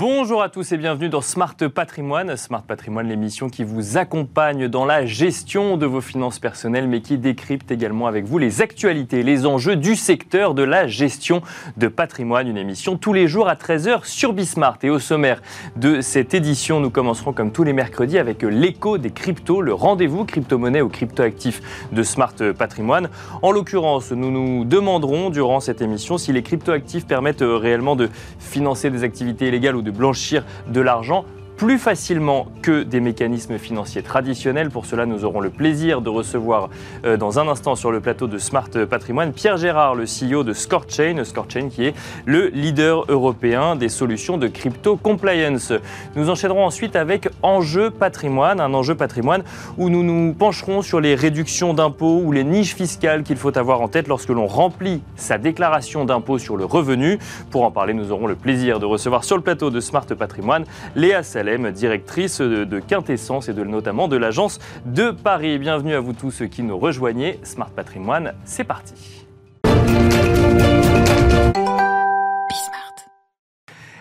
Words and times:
Bonjour 0.00 0.40
à 0.40 0.48
tous 0.48 0.72
et 0.72 0.78
bienvenue 0.78 1.10
dans 1.10 1.20
Smart 1.20 1.54
Patrimoine. 1.54 2.34
Smart 2.38 2.62
Patrimoine, 2.62 3.06
l'émission 3.06 3.50
qui 3.50 3.64
vous 3.64 3.98
accompagne 3.98 4.66
dans 4.66 4.86
la 4.86 5.04
gestion 5.04 5.76
de 5.76 5.84
vos 5.84 6.00
finances 6.00 6.38
personnelles, 6.38 6.88
mais 6.88 7.02
qui 7.02 7.18
décrypte 7.18 7.70
également 7.70 8.06
avec 8.06 8.24
vous 8.24 8.38
les 8.38 8.62
actualités, 8.62 9.22
les 9.22 9.44
enjeux 9.44 9.76
du 9.76 9.96
secteur 9.96 10.54
de 10.54 10.62
la 10.62 10.86
gestion 10.86 11.42
de 11.76 11.86
patrimoine. 11.86 12.48
Une 12.48 12.56
émission 12.56 12.96
tous 12.96 13.12
les 13.12 13.28
jours 13.28 13.46
à 13.46 13.56
13h 13.56 14.06
sur 14.06 14.32
Bismart. 14.32 14.78
Et 14.84 14.88
au 14.88 14.98
sommaire 14.98 15.42
de 15.76 16.00
cette 16.00 16.32
édition, 16.32 16.80
nous 16.80 16.88
commencerons 16.88 17.34
comme 17.34 17.52
tous 17.52 17.64
les 17.64 17.74
mercredis 17.74 18.16
avec 18.16 18.42
l'écho 18.42 18.96
des 18.96 19.10
cryptos, 19.10 19.60
le 19.60 19.74
rendez-vous 19.74 20.24
crypto-monnaie 20.24 20.80
ou 20.80 20.88
crypto-actifs 20.88 21.60
de 21.92 22.02
Smart 22.02 22.36
Patrimoine. 22.56 23.10
En 23.42 23.52
l'occurrence, 23.52 24.12
nous 24.12 24.30
nous 24.30 24.64
demanderons 24.64 25.28
durant 25.28 25.60
cette 25.60 25.82
émission 25.82 26.16
si 26.16 26.32
les 26.32 26.42
crypto-actifs 26.42 27.06
permettent 27.06 27.44
réellement 27.46 27.96
de 27.96 28.08
financer 28.38 28.88
des 28.88 29.04
activités 29.04 29.48
illégales 29.48 29.76
de 29.82 29.89
blanchir 29.90 30.44
de 30.68 30.80
l'argent 30.80 31.24
plus 31.60 31.78
facilement 31.78 32.46
que 32.62 32.84
des 32.84 33.00
mécanismes 33.00 33.58
financiers 33.58 34.02
traditionnels. 34.02 34.70
Pour 34.70 34.86
cela, 34.86 35.04
nous 35.04 35.26
aurons 35.26 35.40
le 35.40 35.50
plaisir 35.50 36.00
de 36.00 36.08
recevoir 36.08 36.70
euh, 37.04 37.18
dans 37.18 37.38
un 37.38 37.48
instant 37.48 37.74
sur 37.74 37.92
le 37.92 38.00
plateau 38.00 38.28
de 38.28 38.38
Smart 38.38 38.70
Patrimoine 38.88 39.34
Pierre 39.34 39.58
Gérard, 39.58 39.94
le 39.94 40.04
CEO 40.04 40.42
de 40.42 40.54
ScoreChain, 40.54 41.22
ScoreChain 41.22 41.68
qui 41.68 41.84
est 41.84 41.94
le 42.24 42.46
leader 42.46 43.04
européen 43.10 43.76
des 43.76 43.90
solutions 43.90 44.38
de 44.38 44.48
crypto 44.48 44.96
compliance. 44.96 45.74
Nous 46.16 46.30
enchaînerons 46.30 46.64
ensuite 46.64 46.96
avec 46.96 47.28
Enjeu 47.42 47.90
Patrimoine, 47.90 48.58
un 48.58 48.72
enjeu 48.72 48.94
patrimoine 48.94 49.42
où 49.76 49.90
nous 49.90 50.02
nous 50.02 50.32
pencherons 50.32 50.80
sur 50.80 50.98
les 50.98 51.14
réductions 51.14 51.74
d'impôts 51.74 52.22
ou 52.24 52.32
les 52.32 52.42
niches 52.42 52.74
fiscales 52.74 53.22
qu'il 53.22 53.36
faut 53.36 53.58
avoir 53.58 53.82
en 53.82 53.88
tête 53.88 54.08
lorsque 54.08 54.30
l'on 54.30 54.46
remplit 54.46 55.02
sa 55.16 55.36
déclaration 55.36 56.06
d'impôt 56.06 56.38
sur 56.38 56.56
le 56.56 56.64
revenu. 56.64 57.18
Pour 57.50 57.64
en 57.64 57.70
parler, 57.70 57.92
nous 57.92 58.12
aurons 58.12 58.28
le 58.28 58.34
plaisir 58.34 58.80
de 58.80 58.86
recevoir 58.86 59.24
sur 59.24 59.36
le 59.36 59.42
plateau 59.42 59.68
de 59.68 59.80
Smart 59.80 60.06
Patrimoine 60.06 60.64
Léa 60.96 61.22
Directrice 61.58 62.40
de, 62.40 62.80
Quintessence 62.80 63.48
et 63.48 63.54
notamment 63.54 64.08
de 64.08 64.16
l'agence 64.16 64.58
de 64.86 65.10
Paris. 65.10 65.58
Bienvenue 65.58 65.94
à 65.94 66.00
vous 66.00 66.12
tous 66.12 66.30
ceux 66.30 66.46
qui 66.46 66.62
nous 66.62 66.78
rejoignez. 66.78 67.38
Smart 67.42 67.70
Patrimoine, 67.70 68.34
c'est 68.44 68.64
parti. 68.64 69.26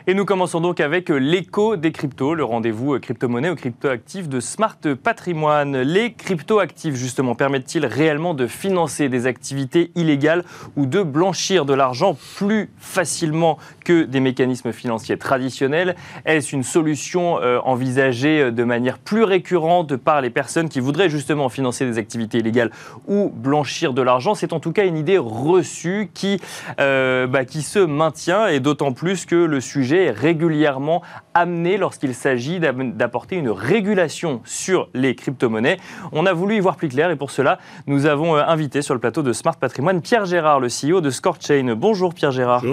Et 0.09 0.15
nous 0.15 0.25
commençons 0.25 0.59
donc 0.59 0.79
avec 0.79 1.09
l'écho 1.09 1.75
des 1.75 1.91
cryptos, 1.91 2.33
le 2.33 2.43
rendez-vous 2.43 2.97
crypto-monnaie 2.97 3.51
ou 3.51 3.55
crypto-actifs 3.55 4.27
de 4.27 4.39
Smart 4.39 4.79
Patrimoine. 5.03 5.81
Les 5.81 6.13
crypto-actifs, 6.13 6.95
justement, 6.95 7.35
permettent-ils 7.35 7.85
réellement 7.85 8.33
de 8.33 8.47
financer 8.47 9.07
des 9.07 9.27
activités 9.27 9.91
illégales 9.93 10.45
ou 10.75 10.87
de 10.87 11.03
blanchir 11.03 11.63
de 11.63 11.75
l'argent 11.75 12.17
plus 12.37 12.71
facilement 12.79 13.59
que 13.85 14.01
des 14.01 14.19
mécanismes 14.19 14.71
financiers 14.71 15.19
traditionnels? 15.19 15.95
Est-ce 16.25 16.55
une 16.55 16.63
solution 16.63 17.39
euh, 17.39 17.59
envisagée 17.63 18.51
de 18.51 18.63
manière 18.63 18.97
plus 18.97 19.21
récurrente 19.21 19.95
par 19.95 20.21
les 20.21 20.31
personnes 20.31 20.69
qui 20.69 20.79
voudraient 20.79 21.09
justement 21.11 21.49
financer 21.49 21.85
des 21.85 21.99
activités 21.99 22.39
illégales 22.39 22.71
ou 23.07 23.29
blanchir 23.29 23.93
de 23.93 24.01
l'argent? 24.01 24.33
C'est 24.33 24.53
en 24.53 24.59
tout 24.59 24.71
cas 24.71 24.87
une 24.87 24.97
idée 24.97 25.19
reçue 25.19 26.09
qui, 26.15 26.41
euh, 26.79 27.27
bah, 27.27 27.45
qui 27.45 27.61
se 27.61 27.77
maintient 27.77 28.47
et 28.47 28.59
d'autant 28.59 28.91
plus 28.91 29.27
que 29.27 29.35
le 29.35 29.61
sujet 29.61 29.98
régulièrement 30.07 31.01
amené 31.33 31.77
lorsqu'il 31.77 32.13
s'agit 32.13 32.59
d'apporter 32.59 33.35
une 33.35 33.49
régulation 33.49 34.41
sur 34.45 34.89
les 34.93 35.15
crypto-monnaies. 35.15 35.77
On 36.11 36.25
a 36.25 36.33
voulu 36.33 36.55
y 36.55 36.59
voir 36.59 36.75
plus 36.75 36.89
clair 36.89 37.11
et 37.11 37.15
pour 37.15 37.31
cela, 37.31 37.59
nous 37.87 38.05
avons 38.05 38.35
euh, 38.35 38.43
invité 38.45 38.81
sur 38.81 38.93
le 38.93 38.99
plateau 38.99 39.21
de 39.21 39.33
Smart 39.33 39.55
Patrimoine 39.55 40.01
Pierre 40.01 40.25
Gérard, 40.25 40.59
le 40.59 40.67
CEO 40.67 41.01
de 41.01 41.09
ScoreChain. 41.09 41.75
Bonjour 41.75 42.13
Pierre 42.13 42.31
Gérard. 42.31 42.63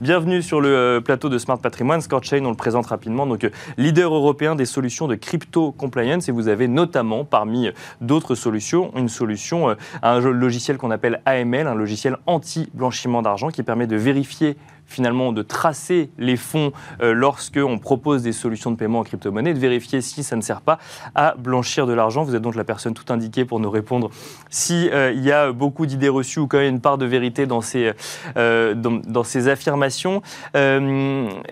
Bienvenue 0.00 0.42
sur 0.42 0.60
le 0.60 0.68
euh, 0.68 1.00
plateau 1.00 1.28
de 1.28 1.38
Smart 1.38 1.58
Patrimoine. 1.58 2.00
ScoreChain, 2.00 2.44
on 2.44 2.50
le 2.50 2.56
présente 2.56 2.86
rapidement, 2.86 3.26
donc 3.26 3.44
euh, 3.44 3.50
leader 3.76 4.14
européen 4.14 4.54
des 4.54 4.66
solutions 4.66 5.08
de 5.08 5.14
crypto 5.14 5.72
compliance 5.72 6.28
et 6.28 6.32
vous 6.32 6.48
avez 6.48 6.68
notamment 6.68 7.24
parmi 7.24 7.70
d'autres 8.00 8.34
solutions 8.34 8.92
une 8.96 9.08
solution, 9.08 9.74
un 10.02 10.20
logiciel 10.20 10.76
qu'on 10.76 10.90
appelle 10.90 11.20
AML, 11.24 11.66
un 11.66 11.74
logiciel 11.74 12.16
anti-blanchiment 12.26 13.22
d'argent 13.22 13.48
qui 13.48 13.62
permet 13.62 13.86
de 13.86 13.96
vérifier 13.96 14.56
finalement 14.86 15.32
de 15.32 15.42
tracer 15.42 16.10
les 16.18 16.36
fonds 16.36 16.72
euh, 17.02 17.12
lorsque 17.12 17.58
on 17.58 17.78
propose 17.78 18.22
des 18.22 18.32
solutions 18.32 18.70
de 18.70 18.76
paiement 18.76 19.00
en 19.00 19.04
crypto-monnaie, 19.04 19.54
de 19.54 19.58
vérifier 19.58 20.00
si 20.00 20.22
ça 20.22 20.36
ne 20.36 20.40
sert 20.40 20.60
pas 20.60 20.78
à 21.14 21.34
blanchir 21.38 21.86
de 21.86 21.92
l'argent. 21.92 22.22
Vous 22.22 22.34
êtes 22.34 22.42
donc 22.42 22.54
la 22.54 22.64
personne 22.64 22.94
tout 22.94 23.12
indiquée 23.12 23.44
pour 23.44 23.60
nous 23.60 23.70
répondre 23.70 24.10
s'il 24.50 24.90
euh, 24.92 25.12
y 25.12 25.32
a 25.32 25.52
beaucoup 25.52 25.86
d'idées 25.86 26.08
reçues 26.08 26.40
ou 26.40 26.46
quand 26.46 26.58
même 26.58 26.74
une 26.74 26.80
part 26.80 26.98
de 26.98 27.06
vérité 27.06 27.46
dans 27.46 27.60
ces, 27.60 27.92
euh, 28.36 28.74
dans, 28.74 29.24
ces 29.24 29.48
affirmations. 29.48 30.22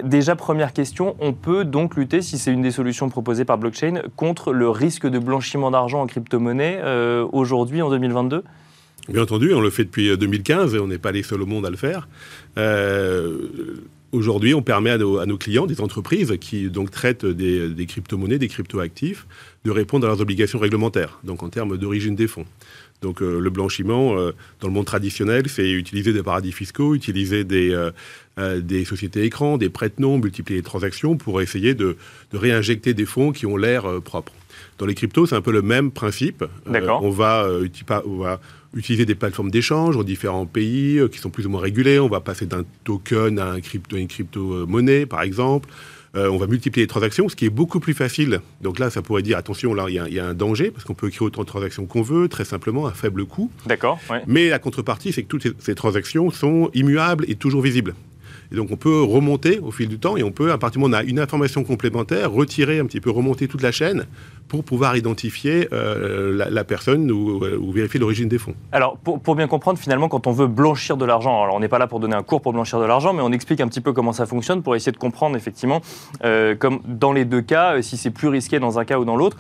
déjà, 0.03 0.37
première 0.37 0.72
question, 0.72 1.16
on 1.21 1.32
peut 1.32 1.65
donc 1.65 1.97
lutter, 1.97 2.22
si 2.22 2.38
c'est 2.38 2.53
une 2.53 2.62
des 2.62 2.71
solutions 2.71 3.09
proposées 3.09 3.44
par 3.44 3.59
blockchain, 3.59 4.03
contre 4.16 4.53
le 4.53 4.69
risque 4.69 5.06
de 5.06 5.19
blanchiment 5.19 5.71
d'argent 5.71 6.03
en 6.03 6.06
crypto-monnaie 6.06 6.81
aujourd'hui 7.32 7.82
en 7.82 7.91
2022 7.91 8.44
Bien 9.09 9.23
entendu, 9.23 9.53
on 9.53 9.61
le 9.61 9.71
fait 9.71 9.85
depuis 9.85 10.17
2015 10.17 10.75
et 10.75 10.79
on 10.79 10.87
n'est 10.87 10.99
pas 10.99 11.13
les 11.13 11.23
seuls 11.23 11.43
au 11.43 11.47
monde 11.47 11.67
à 11.67 11.71
le 11.71 11.77
faire. 11.77 12.09
Euh, 12.57 13.37
aujourd'hui, 14.13 14.55
on 14.55 14.63
permet 14.63 14.91
à 14.91 14.99
nos, 14.99 15.39
clients, 15.39 15.67
des 15.67 15.81
entreprises 15.81 16.37
qui 16.41 16.71
donc 16.71 16.91
traitent 16.91 17.27
des, 17.27 17.87
crypto-monnaies, 17.87 18.39
des 18.39 18.49
crypto-actifs, 18.49 19.27
de 19.65 19.71
répondre 19.73 20.07
à 20.07 20.11
leurs 20.11 20.21
obligations 20.21 20.61
réglementaires, 20.61 21.19
donc 21.25 21.43
en 21.43 21.49
termes 21.49 21.77
d'origine 21.77 22.15
des 22.15 22.29
fonds. 22.29 22.47
Donc 23.01 23.21
euh, 23.21 23.41
le 23.41 23.51
blanchiment, 23.51 24.17
euh, 24.17 24.31
dans 24.61 24.69
le 24.69 24.75
monde 24.75 24.87
traditionnel, 24.87 25.49
c'est 25.49 25.69
utiliser 25.69 26.13
des 26.13 26.23
paradis 26.23 26.53
fiscaux, 26.53 26.95
utiliser 26.95 27.43
des, 27.43 27.77
des 28.61 28.84
sociétés 28.84 29.25
écrans, 29.25 29.59
des 29.59 29.69
prête-noms, 29.69 30.19
multiplier 30.19 30.61
les 30.61 30.65
transactions 30.65 31.17
pour 31.17 31.43
essayer 31.43 31.75
de, 31.75 31.97
réinjecter 32.33 32.95
des 32.95 33.07
fonds 33.07 33.33
qui 33.33 33.47
ont 33.47 33.57
l'air 33.57 34.01
propres. 34.05 34.33
Dans 34.79 34.87
les 34.87 34.95
cryptos, 34.95 35.27
c'est 35.27 35.34
un 35.34 35.41
peu 35.41 35.51
le 35.51 35.63
même 35.63 35.91
principe. 35.91 36.45
D'accord. 36.67 37.03
on, 37.03 37.11
va, 37.11 37.49
on 38.07 38.19
va 38.19 38.41
utiliser 38.75 39.05
des 39.05 39.15
plateformes 39.15 39.50
d'échange 39.50 39.97
dans 39.97 40.03
différents 40.03 40.47
pays 40.47 40.99
euh, 40.99 41.09
qui 41.09 41.19
sont 41.19 41.31
plus 41.31 41.47
ou 41.47 41.50
moins 41.50 41.60
régulés. 41.60 41.99
On 41.99 42.09
va 42.09 42.21
passer 42.21 42.47
d'un 42.47 42.65
token 42.84 43.38
à 43.38 43.50
un 43.50 43.60
crypto, 43.60 43.97
une 43.97 44.09
crypto-monnaie, 44.09 45.06
par 45.06 45.22
exemple. 45.22 45.69
Euh, 46.15 46.28
on 46.28 46.37
va 46.37 46.47
multiplier 46.47 46.84
les 46.84 46.88
transactions, 46.88 47.28
ce 47.28 47.37
qui 47.37 47.47
est 47.47 47.50
beaucoup 47.50 47.81
plus 47.81 47.94
facile. 47.94 48.41
Donc 48.60 48.78
là, 48.78 48.91
ça 48.91 49.00
pourrait 49.00 49.22
dire, 49.22 49.38
attention, 49.38 49.72
là, 49.72 49.87
il 49.88 49.94
y, 49.94 50.21
a 50.21 50.27
un 50.27 50.34
danger, 50.34 50.71
parce 50.71 50.84
qu'on 50.84 50.94
peut 50.94 51.09
créer 51.09 51.27
autant 51.27 51.43
de 51.43 51.47
transactions 51.47 51.87
qu'on 51.87 52.03
veut, 52.03 52.28
très 52.28 52.44
simplement, 52.44 52.87
à 52.87 52.93
faible 52.93 53.25
coût. 53.25 53.50
D'accord. 53.66 53.99
Mais 54.27 54.49
la 54.50 54.59
contrepartie, 54.59 55.12
c'est 55.12 55.22
que 55.22 55.28
toutes 55.28 55.47
ces 55.59 55.75
transactions 55.75 56.31
sont 56.31 56.71
immuables 56.75 57.25
et 57.28 57.34
toujours 57.34 57.62
visibles. 57.62 57.94
Donc 58.53 58.71
on 58.71 58.77
peut 58.77 59.03
remonter 59.03 59.59
au 59.59 59.71
fil 59.71 59.89
du 59.89 59.99
temps 59.99 60.17
et 60.17 60.23
on 60.23 60.31
peut, 60.31 60.53
à 60.53 60.59
partir 60.59 60.79
du 60.79 60.85
moment 60.85 60.97
où 60.97 61.01
on 61.01 61.01
a 61.01 61.05
une 61.05 61.19
information 61.19 61.65
complémentaire, 61.65 62.31
retirer 62.31 62.79
un 62.79 62.87
petit 62.87 63.01
peu, 63.01 63.11
remonter 63.11 63.49
toute 63.49 63.63
la 63.63 63.73
chaîne 63.73 64.07
pour 64.49 64.65
pouvoir 64.65 64.97
identifier 64.97 65.69
euh, 65.73 66.47
la, 66.51 66.65
personne 66.65 67.11
euh, 67.11 67.57
ou, 67.57 67.73
vérifier 67.73 67.99
l'origine 67.99 68.29
des 68.29 68.39
fonds. 68.39 68.55
Alors 68.73 68.99
pour, 68.99 69.35
bien 69.35 69.47
comprendre, 69.47 69.79
finalement, 69.79 70.09
quand 70.09 70.27
on 70.27 70.33
veut 70.33 70.47
blanchir 70.47 70.97
de 70.97 71.05
l'argent, 71.05 71.43
alors 71.43 71.57
on 71.57 71.61
n'est 71.61 71.69
pas 71.69 71.79
là 71.79 71.87
pour 71.87 72.01
donner 72.01 72.15
un 72.15 72.23
cours 72.23 72.43
pour 72.43 72.53
blanchir 72.53 72.81
de 72.81 72.85
l'argent, 72.85 73.13
mais 73.13 73.23
on 73.23 73.33
explique 73.33 73.61
un 73.61 73.69
petit 73.69 73.81
peu 73.81 73.93
comment 73.93 74.13
ça 74.13 74.27
fonctionne 74.27 74.63
pour 74.63 74.77
essayer 74.77 74.93
de 74.93 74.99
comprendre 74.99 75.37
effectivement, 75.37 75.81
euh, 76.25 76.55
comme 76.55 76.81
dans 76.84 77.13
les 77.13 77.25
deux 77.25 77.43
cas, 77.43 77.81
si 77.83 77.97
c'est 77.97 78.11
plus 78.11 78.29
risqué 78.29 78.59
dans 78.59 78.79
un 78.79 78.84
cas 78.84 78.99
ou 78.99 79.05
dans 79.05 79.17
l'autre. 79.17 79.37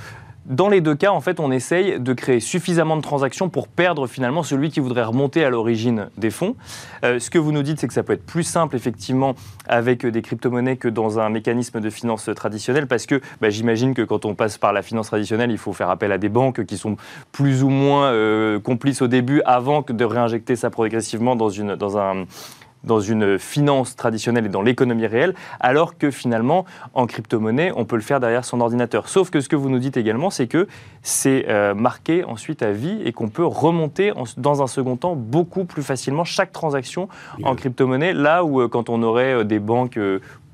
Dans 0.46 0.68
les 0.68 0.80
deux 0.80 0.96
cas, 0.96 1.12
en 1.12 1.20
fait, 1.20 1.38
on 1.38 1.52
essaye 1.52 2.00
de 2.00 2.12
créer 2.12 2.40
suffisamment 2.40 2.96
de 2.96 3.02
transactions 3.02 3.48
pour 3.48 3.68
perdre 3.68 4.08
finalement 4.08 4.42
celui 4.42 4.70
qui 4.70 4.80
voudrait 4.80 5.04
remonter 5.04 5.44
à 5.44 5.50
l'origine 5.50 6.08
des 6.16 6.30
fonds. 6.30 6.56
Euh, 7.04 7.20
ce 7.20 7.30
que 7.30 7.38
vous 7.38 7.52
nous 7.52 7.62
dites, 7.62 7.78
c'est 7.78 7.86
que 7.86 7.94
ça 7.94 8.02
peut 8.02 8.14
être 8.14 8.26
plus 8.26 8.42
simple 8.42 8.74
effectivement 8.74 9.36
avec 9.68 10.04
des 10.04 10.20
crypto-monnaies 10.20 10.78
que 10.78 10.88
dans 10.88 11.20
un 11.20 11.28
mécanisme 11.28 11.80
de 11.80 11.90
finance 11.90 12.28
traditionnel, 12.34 12.88
parce 12.88 13.06
que 13.06 13.20
bah, 13.40 13.50
j'imagine 13.50 13.94
que 13.94 14.02
quand 14.02 14.24
on 14.24 14.34
passe 14.34 14.58
par 14.58 14.72
la 14.72 14.82
finance 14.82 15.06
traditionnelle, 15.06 15.52
il 15.52 15.58
faut 15.58 15.72
faire 15.72 15.90
appel 15.90 16.10
à 16.10 16.18
des 16.18 16.28
banques 16.28 16.64
qui 16.64 16.76
sont 16.76 16.96
plus 17.30 17.62
ou 17.62 17.68
moins 17.68 18.06
euh, 18.06 18.58
complices 18.58 19.00
au 19.00 19.08
début 19.08 19.42
avant 19.46 19.84
de 19.88 20.04
réinjecter 20.04 20.56
ça 20.56 20.70
progressivement 20.70 21.36
dans, 21.36 21.50
une, 21.50 21.76
dans 21.76 21.98
un 21.98 22.24
dans 22.84 23.00
une 23.00 23.38
finance 23.38 23.96
traditionnelle 23.96 24.46
et 24.46 24.48
dans 24.48 24.62
l'économie 24.62 25.06
réelle, 25.06 25.34
alors 25.60 25.96
que 25.98 26.10
finalement, 26.10 26.64
en 26.94 27.06
crypto-monnaie, 27.06 27.72
on 27.76 27.84
peut 27.84 27.96
le 27.96 28.02
faire 28.02 28.20
derrière 28.20 28.44
son 28.44 28.60
ordinateur. 28.60 29.08
Sauf 29.08 29.30
que 29.30 29.40
ce 29.40 29.48
que 29.48 29.56
vous 29.56 29.70
nous 29.70 29.78
dites 29.78 29.96
également, 29.96 30.30
c'est 30.30 30.46
que 30.46 30.66
c'est 31.02 31.46
euh, 31.48 31.74
marqué 31.74 32.24
ensuite 32.24 32.62
à 32.62 32.72
vie 32.72 33.00
et 33.04 33.12
qu'on 33.12 33.28
peut 33.28 33.44
remonter 33.44 34.12
dans 34.36 34.62
un 34.62 34.66
second 34.66 34.96
temps 34.96 35.16
beaucoup 35.16 35.64
plus 35.64 35.82
facilement 35.82 36.24
chaque 36.24 36.52
transaction 36.52 37.08
en 37.42 37.54
crypto-monnaie, 37.54 38.12
là 38.12 38.44
où 38.44 38.60
euh, 38.60 38.68
quand 38.68 38.88
on 38.88 39.02
aurait 39.02 39.34
euh, 39.34 39.44
des 39.44 39.58
banques 39.58 39.98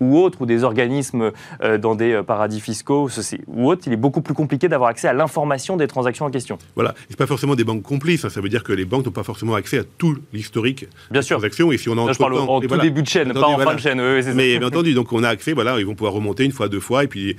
ou 0.01 0.19
autres, 0.19 0.43
ou 0.43 0.47
des 0.47 0.65
organismes 0.65 1.33
euh, 1.63 1.79
dans 1.79 1.95
des 1.95 2.13
euh, 2.13 2.23
paradis 2.23 2.61
fiscaux 2.61 3.09
ou 3.47 3.71
autres, 3.71 3.83
il 3.87 3.93
est 3.93 3.97
beaucoup 3.97 4.21
plus 4.21 4.35
compliqué 4.35 4.69
d'avoir 4.69 4.91
accès 4.91 5.09
à 5.09 5.13
l'information 5.13 5.77
des 5.77 5.87
transactions 5.87 6.27
en 6.27 6.31
question. 6.31 6.59
Voilà, 6.75 6.95
ce 7.11 7.17
pas 7.17 7.27
forcément 7.27 7.55
des 7.55 7.65
banques 7.65 7.83
complices, 7.83 8.25
hein. 8.25 8.31
ça 8.31 8.41
veut 8.41 8.49
dire 8.49 8.63
que 8.63 8.73
les 8.73 8.85
banques 8.85 9.07
n'ont 9.07 9.13
pas 9.13 9.25
forcément 9.25 9.55
accès 9.55 9.79
à 9.79 9.85
tout 9.85 10.17
l'historique 10.33 10.87
des 11.11 11.21
transactions. 11.21 11.73
Et 11.73 11.79
si 11.79 11.89
on 11.89 11.99
en 11.99 12.13
je 12.13 12.19
parle 12.19 12.39
en 12.39 12.61
tout 12.61 12.77
début 12.79 13.03
de 13.03 13.09
chaîne, 13.09 13.33
pas 13.33 13.47
en 13.47 13.59
fin 13.59 13.75
de 13.75 13.81
chaîne. 13.81 14.01
mais 14.35 14.59
bien 14.59 14.67
entendu, 14.67 14.95
donc 14.95 15.13
on 15.13 15.23
a 15.23 15.29
accès, 15.29 15.53
voilà, 15.53 15.79
ils 15.79 15.87
vont 15.87 15.95
pouvoir 15.95 16.13
remonter 16.13 16.45
une 16.45 16.53
fois, 16.53 16.69
deux 16.69 16.81
fois, 16.81 17.05
et 17.05 17.09
puis 17.09 17.37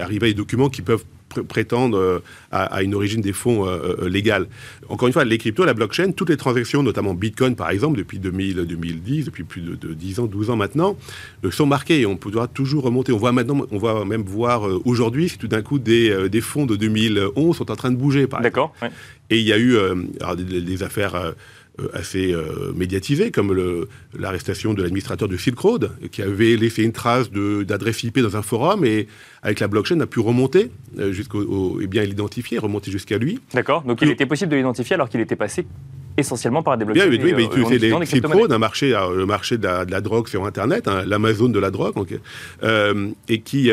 arriver 0.00 0.26
à 0.26 0.30
des 0.30 0.34
documents 0.34 0.68
qui 0.68 0.82
peuvent 0.82 1.04
prétendent 1.48 1.94
euh, 1.94 2.20
à, 2.50 2.82
une 2.82 2.94
origine 2.94 3.20
des 3.20 3.32
fonds 3.32 3.66
légale. 4.02 4.46
Encore 4.88 5.08
une 5.08 5.12
fois, 5.12 5.24
les 5.24 5.38
cryptos, 5.38 5.64
la 5.64 5.74
blockchain, 5.74 6.12
toutes 6.12 6.30
les 6.30 6.36
transactions, 6.36 6.82
notamment 6.82 7.14
Bitcoin 7.14 7.54
par 7.56 7.70
exemple, 7.70 7.98
depuis 7.98 8.18
2000, 8.18 8.64
2010, 8.66 9.26
depuis 9.26 9.44
plus 9.44 9.60
de, 9.60 9.94
10 9.94 10.20
ans, 10.20 10.26
12 10.26 10.50
ans 10.50 10.56
maintenant, 10.56 10.96
sont 11.50 11.66
marquées 11.66 12.00
et 12.00 12.06
on 12.06 12.16
pourra 12.16 12.48
toujours 12.48 12.84
remonter. 12.84 13.12
On 13.12 13.18
voit 13.18 13.32
maintenant, 13.32 13.66
on 13.70 13.78
va 13.78 14.04
même 14.04 14.22
voir 14.22 14.62
aujourd'hui 14.86 15.28
si 15.28 15.38
tout 15.38 15.48
d'un 15.48 15.62
coup 15.62 15.78
des, 15.78 16.28
des, 16.28 16.40
fonds 16.40 16.66
de 16.66 16.76
2011 16.76 17.56
sont 17.56 17.70
en 17.70 17.76
train 17.76 17.90
de 17.90 17.96
bouger. 17.96 18.26
D'accord. 18.40 18.74
Et 19.30 19.38
il 19.38 19.46
y 19.46 19.52
a 19.52 19.58
eu 19.58 19.76
des, 20.36 20.82
affaires 20.82 21.14
euh, 21.14 21.32
assez 21.92 22.32
euh, 22.32 22.72
médiatisé, 22.74 23.30
comme 23.30 23.86
l'arrestation 24.18 24.74
de 24.74 24.82
l'administrateur 24.82 25.28
de 25.28 25.36
Silk 25.36 25.58
Road, 25.58 25.90
qui 26.10 26.22
avait 26.22 26.56
laissé 26.56 26.82
une 26.82 26.92
trace 26.92 27.30
d'adresse 27.30 28.02
IP 28.02 28.20
dans 28.20 28.36
un 28.36 28.42
forum 28.42 28.84
et 28.84 29.06
avec 29.42 29.60
la 29.60 29.68
blockchain 29.68 30.00
a 30.00 30.06
pu 30.06 30.20
remonter 30.20 30.70
euh, 30.98 31.12
jusqu'au 31.12 31.80
et 31.80 31.86
bien 31.86 32.04
l'identifier, 32.04 32.58
remonter 32.58 32.90
jusqu'à 32.90 33.18
lui. 33.18 33.40
D'accord. 33.54 33.82
Donc 33.82 34.02
il 34.02 34.10
était 34.10 34.26
possible 34.26 34.50
de 34.50 34.56
l'identifier 34.56 34.94
alors 34.94 35.08
qu'il 35.08 35.20
était 35.20 35.36
passé 35.36 35.66
essentiellement 36.18 36.62
par 36.62 36.76
des 36.76 36.84
blockchains. 36.84 37.08
Bien, 37.08 37.24
oui, 37.24 37.32
mais 37.34 37.44
il 37.44 37.46
utilisait 37.46 37.78
les 37.78 38.06
Silk 38.06 38.26
Road, 38.26 38.52
un 38.52 38.58
marché, 38.58 38.90
le 38.90 39.24
marché 39.24 39.56
de 39.56 39.64
la, 39.64 40.00
drogue 40.00 40.28
sur 40.28 40.44
Internet, 40.44 40.88
hein, 40.88 41.04
l'Amazon 41.06 41.48
de 41.48 41.58
la 41.58 41.70
drogue, 41.70 41.94
et 43.28 43.40
qui 43.40 43.70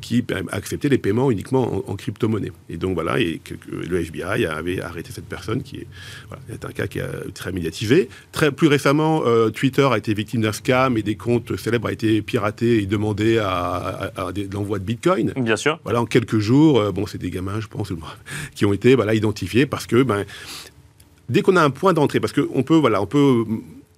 qui 0.00 0.24
acceptait 0.52 0.88
les 0.88 0.98
paiements 0.98 1.30
uniquement 1.30 1.82
en, 1.86 1.96
crypto-monnaie. 1.96 2.52
Et 2.68 2.76
donc 2.76 2.94
voilà, 2.94 3.18
et 3.20 3.40
que, 3.42 3.54
le 3.70 4.00
FBI 4.00 4.46
avait 4.46 4.80
arrêté 4.80 5.10
cette 5.12 5.26
personne 5.26 5.62
qui 5.62 5.76
est, 5.76 5.86
voilà, 6.28 6.42
est 6.52 6.64
un 6.64 6.72
cas 6.72 6.86
qui 6.86 7.00
a 7.00 7.08
très 7.34 7.52
médiatisé. 7.52 8.08
Très, 8.32 8.52
plus 8.52 8.68
récemment, 8.68 9.22
euh, 9.26 9.50
Twitter 9.50 9.88
a 9.90 9.98
été 9.98 10.14
victime 10.14 10.42
d'un 10.42 10.52
scam 10.52 10.96
et 10.96 11.02
des 11.02 11.16
comptes 11.16 11.56
célèbres 11.56 11.88
ont 11.88 11.92
été 11.92 12.22
piratés 12.22 12.82
et 12.82 12.86
demandés 12.86 13.38
à, 13.38 14.12
l'envoi 14.52 14.78
de 14.78 14.84
Bitcoin. 14.84 15.32
Bien 15.36 15.56
sûr. 15.56 15.80
Voilà, 15.84 16.00
en 16.00 16.06
quelques 16.06 16.38
jours, 16.38 16.80
euh, 16.80 16.92
bon, 16.92 17.06
c'est 17.06 17.18
des 17.18 17.30
gamins, 17.30 17.60
je 17.60 17.68
pense, 17.68 17.92
qui 18.54 18.64
ont 18.66 18.72
été 18.72 18.94
voilà, 18.94 19.14
identifiés 19.14 19.66
parce 19.66 19.86
que 19.86 20.02
ben, 20.02 20.24
dès 21.28 21.42
qu'on 21.42 21.56
a 21.56 21.62
un 21.62 21.70
point 21.70 21.92
d'entrée, 21.92 22.20
parce 22.20 22.32
qu'on 22.32 22.62
peut, 22.62 22.76
voilà, 22.76 23.02
on 23.02 23.06
peut 23.06 23.44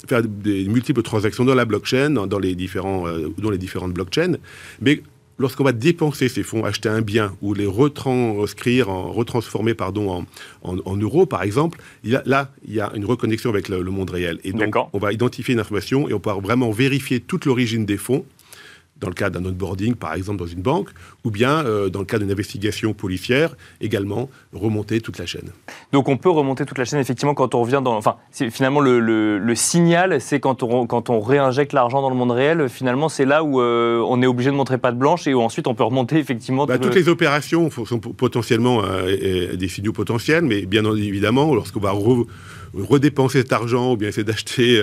faire 0.07 0.23
des 0.23 0.65
multiples 0.65 1.03
transactions 1.03 1.45
dans 1.45 1.55
la 1.55 1.65
blockchain, 1.65 2.11
dans, 2.11 2.39
les, 2.39 2.55
différents, 2.55 3.07
euh, 3.07 3.29
dans 3.39 3.51
les 3.51 3.59
différentes 3.59 3.93
blockchains, 3.93 4.37
mais 4.81 5.03
lorsqu'on 5.39 5.65
va 5.65 5.73
dépenser 5.73 6.29
ces 6.29 6.43
fonds, 6.43 6.65
acheter 6.65 6.89
un 6.89 7.01
bien 7.01 7.33
ou 7.43 7.55
les 7.55 7.67
retranscrire, 7.67 8.91
en, 8.91 9.11
retransformer 9.13 9.75
pardon, 9.75 10.27
en, 10.63 10.97
euros, 10.97 11.27
par 11.27 11.43
exemple, 11.43 11.81
là, 12.05 12.51
il 12.67 12.75
y 12.75 12.81
a 12.81 12.93
une 12.95 13.05
reconnexion 13.05 13.51
avec 13.51 13.69
le, 13.69 13.83
le 13.83 13.91
monde 13.91 14.11
réel. 14.11 14.39
Et 14.45 14.53
donc, 14.53 14.75
on 14.93 14.99
va 14.99 15.13
identifier 15.13 15.55
une 15.55 15.61
information 15.61 16.09
et 16.09 16.15
on 16.15 16.21
peut 16.21 16.31
vraiment 16.43 16.71
vérifier 16.71 17.21
toute 17.21 17.47
l'origine 17.47 17.87
des 17.87 17.97
fonds 17.97 18.25
dans 19.01 19.09
le 19.09 19.15
cas 19.15 19.31
d'un 19.31 19.45
onboarding, 19.45 19.95
par 19.95 20.15
exemple, 20.15 20.39
dans 20.39 20.47
une 20.47 20.63
banque, 20.63 20.91
ou 21.25 21.31
bien 21.31 21.65
euh, 21.65 21.89
dans 21.89 22.01
le 22.01 22.05
cas 22.05 22.19
d'une 22.19 22.31
investigation 22.31 22.93
policière, 22.93 23.57
également 23.81 24.29
remonter 24.53 25.01
toute 25.01 25.19
la 25.19 25.27
chaîne. 25.27 25.51
Donc 25.93 26.09
on 26.09 26.17
peut 26.17 26.31
remonter 26.31 26.65
toute 26.65 26.79
la 26.79 26.85
chaîne, 26.85 26.99
effectivement, 26.99 27.35
quand 27.35 27.55
on 27.55 27.63
revient 27.63 27.81
dans... 27.83 27.97
Enfin, 27.97 28.17
finalement, 28.33 28.81
le, 28.81 29.01
le, 29.01 29.55
signal, 29.55 30.21
c'est 30.21 30.41
quand 30.41 30.63
on, 30.63 30.87
quand 30.87 31.11
on 31.11 31.21
réinjecte 31.21 31.73
l'argent 31.73 32.03
dans 32.03 32.11
le 32.11 32.17
monde 32.17 32.31
réel, 32.31 32.69
finalement, 32.69 33.09
c'est 33.09 33.25
là 33.25 33.43
où 33.43 33.61
euh, 33.61 34.03
on 34.07 34.23
est 34.23 34.27
obligé 34.27 34.51
de 34.51 34.57
montrer 34.57 34.79
pas 34.79 34.93
de 34.93 34.99
blanche 34.99 35.27
et 35.27 35.35
où 35.35 35.41
ensuite 35.41 35.67
on 35.67 35.75
peut 35.75 35.85
remonter, 35.85 36.19
effectivement... 36.19 36.67
Bah, 36.67 36.79
toutes 36.79 36.95
les 36.95 37.09
opérations 37.09 37.71
sont 37.71 37.99
potentiellement 37.99 38.83
euh, 38.85 39.57
des 39.57 39.69
signaux 39.69 39.93
potentiels, 39.93 40.45
mais 40.45 40.67
bien 40.67 40.85
évidemment, 40.95 41.55
lorsqu'on 41.55 41.81
va 41.81 41.93
redépenser 42.75 43.39
cet 43.39 43.53
argent 43.53 43.93
ou 43.93 43.97
bien 43.97 44.09
essayer 44.09 44.25
d'acheter 44.25 44.83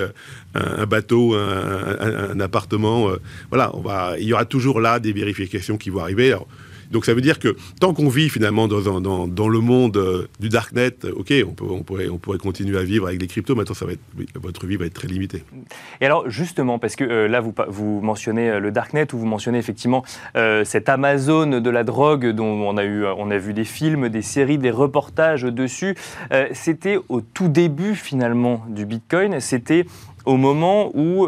un, 0.55 0.85
bateau, 0.85 1.35
un, 1.35 2.39
appartement. 2.39 3.11
voilà, 3.49 3.75
on 3.75 3.81
va, 3.81 4.15
il 4.19 4.25
y 4.25 4.33
aura 4.33 4.45
toujours 4.45 4.81
là 4.81 4.99
des 4.99 5.13
vérifications 5.13 5.77
qui 5.77 5.89
vont 5.89 6.01
arriver. 6.01 6.35
Donc 6.91 7.05
ça 7.05 7.13
veut 7.13 7.21
dire 7.21 7.39
que 7.39 7.55
tant 7.79 7.93
qu'on 7.93 8.09
vit 8.09 8.29
finalement 8.29 8.67
dans, 8.67 9.47
le 9.47 9.59
monde 9.59 9.97
euh, 9.97 10.27
du 10.39 10.49
darknet, 10.49 10.91
ok, 11.15 11.33
on, 11.45 11.83
pourrait, 11.83 12.09
on 12.09 12.17
pourrait 12.17 12.37
continuer 12.37 12.77
à 12.77 12.83
vivre 12.83 13.07
avec 13.07 13.21
les 13.21 13.27
cryptos. 13.27 13.55
Maintenant, 13.55 13.75
ça 13.75 13.85
votre 14.35 14.65
vie 14.65 14.77
va 14.77 14.85
être 14.85 14.93
très 14.93 15.07
limitée. 15.07 15.43
Et 16.01 16.05
alors 16.05 16.29
justement, 16.29 16.79
parce 16.79 16.95
que 16.95 17.03
euh, 17.03 17.27
là 17.27 17.41
vous, 17.41 17.53
vous 17.67 18.01
mentionnez 18.01 18.49
euh, 18.49 18.59
le 18.59 18.71
darknet 18.71 19.13
ou 19.13 19.17
vous 19.17 19.25
mentionnez 19.25 19.57
effectivement 19.57 20.03
cette 20.63 20.89
Amazon 20.89 21.59
de 21.59 21.69
la 21.69 21.83
drogue 21.83 22.27
dont 22.27 22.45
on 22.45 22.77
a 22.77 22.83
eu, 22.83 23.05
on 23.05 23.31
a 23.31 23.37
vu 23.37 23.53
des 23.53 23.63
films, 23.63 24.09
des 24.09 24.21
séries, 24.21 24.57
des 24.57 24.71
reportages 24.71 25.43
dessus. 25.43 25.95
c'était 26.53 26.97
au 27.09 27.21
tout 27.21 27.47
début 27.47 27.95
finalement 27.95 28.63
du 28.69 28.85
Bitcoin. 28.85 29.39
C'était 29.39 29.85
au 30.25 30.37
moment 30.37 30.91
où 30.95 31.27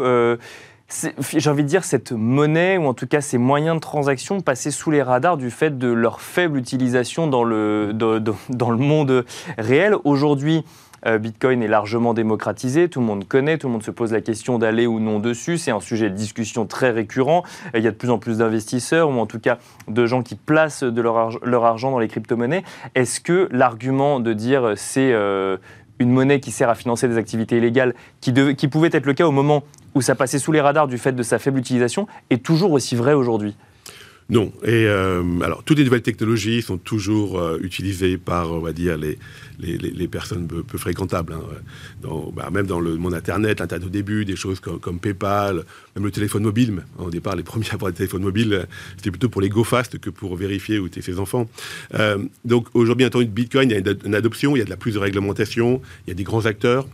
j'ai 0.90 1.50
envie 1.50 1.62
de 1.62 1.68
dire, 1.68 1.84
cette 1.84 2.12
monnaie, 2.12 2.76
ou 2.76 2.86
en 2.86 2.94
tout 2.94 3.06
cas 3.06 3.20
ces 3.20 3.38
moyens 3.38 3.76
de 3.76 3.80
transaction, 3.80 4.40
passaient 4.40 4.70
sous 4.70 4.90
les 4.90 5.02
radars 5.02 5.36
du 5.36 5.50
fait 5.50 5.78
de 5.78 5.88
leur 5.88 6.20
faible 6.20 6.58
utilisation 6.58 7.26
dans 7.26 7.44
le, 7.44 7.92
dans 7.92 8.70
le 8.70 8.76
monde 8.76 9.24
réel. 9.58 9.94
Aujourd'hui, 10.04 10.64
euh, 11.06 11.18
Bitcoin 11.18 11.62
est 11.62 11.68
largement 11.68 12.14
démocratisé, 12.14 12.88
tout 12.88 13.00
le 13.00 13.06
monde 13.06 13.26
connaît, 13.26 13.58
tout 13.58 13.68
le 13.68 13.72
monde 13.72 13.82
se 13.82 13.90
pose 13.90 14.12
la 14.12 14.20
question 14.20 14.58
d'aller 14.58 14.86
ou 14.86 15.00
non 15.00 15.18
dessus. 15.18 15.58
C'est 15.58 15.70
un 15.70 15.80
sujet 15.80 16.10
de 16.10 16.14
discussion 16.14 16.66
très 16.66 16.90
récurrent. 16.90 17.42
Il 17.74 17.82
y 17.82 17.88
a 17.88 17.90
de 17.90 17.96
plus 17.96 18.10
en 18.10 18.18
plus 18.18 18.38
d'investisseurs, 18.38 19.08
ou 19.08 19.18
en 19.18 19.26
tout 19.26 19.40
cas 19.40 19.58
de 19.88 20.06
gens 20.06 20.22
qui 20.22 20.34
placent 20.34 20.82
de 20.82 21.00
leur, 21.00 21.64
argent 21.64 21.90
dans 21.90 21.98
les 21.98 22.08
crypto-monnaies. 22.08 22.64
Est-ce 22.94 23.20
que 23.20 23.48
l'argument 23.50 24.20
de 24.20 24.32
dire 24.32 24.72
c'est 24.76 25.12
euh, 25.12 25.56
une 26.00 26.10
monnaie 26.10 26.40
qui 26.40 26.50
sert 26.50 26.68
à 26.68 26.74
financer 26.74 27.06
des 27.06 27.16
activités 27.16 27.58
illégales, 27.58 27.94
qui, 28.20 28.32
pouvait 28.68 28.90
être 28.92 29.06
le 29.06 29.14
cas 29.14 29.26
au 29.26 29.30
moment 29.30 29.62
où 29.94 30.02
ça 30.02 30.16
passait 30.16 30.40
sous 30.40 30.50
les 30.50 30.60
radars 30.60 30.88
du 30.88 30.98
fait 30.98 31.12
de 31.12 31.22
sa 31.22 31.38
faible 31.38 31.58
utilisation, 31.58 32.08
est 32.30 32.42
toujours 32.42 32.72
aussi 32.72 32.96
vrai 32.96 33.12
aujourd'hui 33.12 33.54
non. 34.30 34.52
Et 34.62 34.86
euh, 34.86 35.22
alors, 35.42 35.64
toutes 35.64 35.78
les 35.78 35.84
nouvelles 35.84 36.02
technologies 36.02 36.62
sont 36.62 36.78
toujours 36.78 37.40
euh, 37.40 37.58
utilisées 37.62 38.16
par, 38.16 38.52
on 38.52 38.60
va 38.60 38.72
dire, 38.72 38.96
les, 38.96 39.18
les, 39.58 40.08
personnes 40.08 40.46
peu, 40.46 40.78
fréquentables. 40.78 41.32
Hein. 41.32 42.08
Bah, 42.34 42.48
même 42.52 42.66
dans 42.66 42.78
le 42.78 42.96
monde 42.96 43.14
Internet, 43.14 43.58
l'Internet 43.58 43.86
au 43.86 43.90
début, 43.90 44.24
des 44.24 44.36
choses 44.36 44.60
comme, 44.60 45.00
PayPal, 45.00 45.64
même 45.96 46.04
le 46.04 46.12
téléphone 46.12 46.44
mobile. 46.44 46.84
Au 46.98 47.10
départ, 47.10 47.34
les 47.34 47.42
premiers 47.42 47.68
à 47.70 47.74
avoir 47.74 47.90
des 47.90 47.96
téléphones 47.96 48.22
mobiles, 48.22 48.66
c'était 48.96 49.10
plutôt 49.10 49.28
pour 49.28 49.40
les 49.40 49.48
go 49.48 49.64
fast 49.64 49.98
que 49.98 50.10
pour 50.10 50.36
vérifier 50.36 50.78
où 50.78 50.86
étaient 50.86 51.02
ses 51.02 51.18
enfants. 51.18 51.48
Euh, 51.94 52.18
donc 52.44 52.68
aujourd'hui, 52.74 53.04
en 53.06 53.10
tant 53.10 53.18
que 53.18 53.24
Bitcoin, 53.24 53.68
il 53.68 53.72
y 53.72 53.76
a 53.76 53.94
une, 54.04 54.14
adoption, 54.14 54.54
il 54.54 54.60
y 54.60 54.62
a 54.62 54.64
de 54.64 54.70
la 54.70 54.76
plus 54.76 54.92
de 54.92 54.98
réglementation, 54.98 55.82
il 56.06 56.10
y 56.10 56.12
a 56.12 56.14
des 56.14 56.24
grands 56.24 56.46
acteurs. 56.46 56.86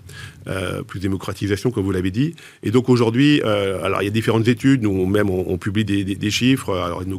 plus 0.86 1.00
de 1.00 1.02
démocratisation, 1.02 1.70
comme 1.70 1.84
vous 1.84 1.92
l'avez 1.92 2.12
dit. 2.12 2.34
Et 2.62 2.70
donc 2.70 2.88
aujourd'hui, 2.88 3.42
alors 3.42 4.02
il 4.02 4.06
y 4.06 4.08
a 4.08 4.12
différentes 4.12 4.48
études, 4.48 4.82
nous 4.82 5.06
même 5.06 5.28
on, 5.28 5.58
publie 5.58 5.84
des, 5.84 6.04
des, 6.04 6.30
chiffres. 6.30 6.70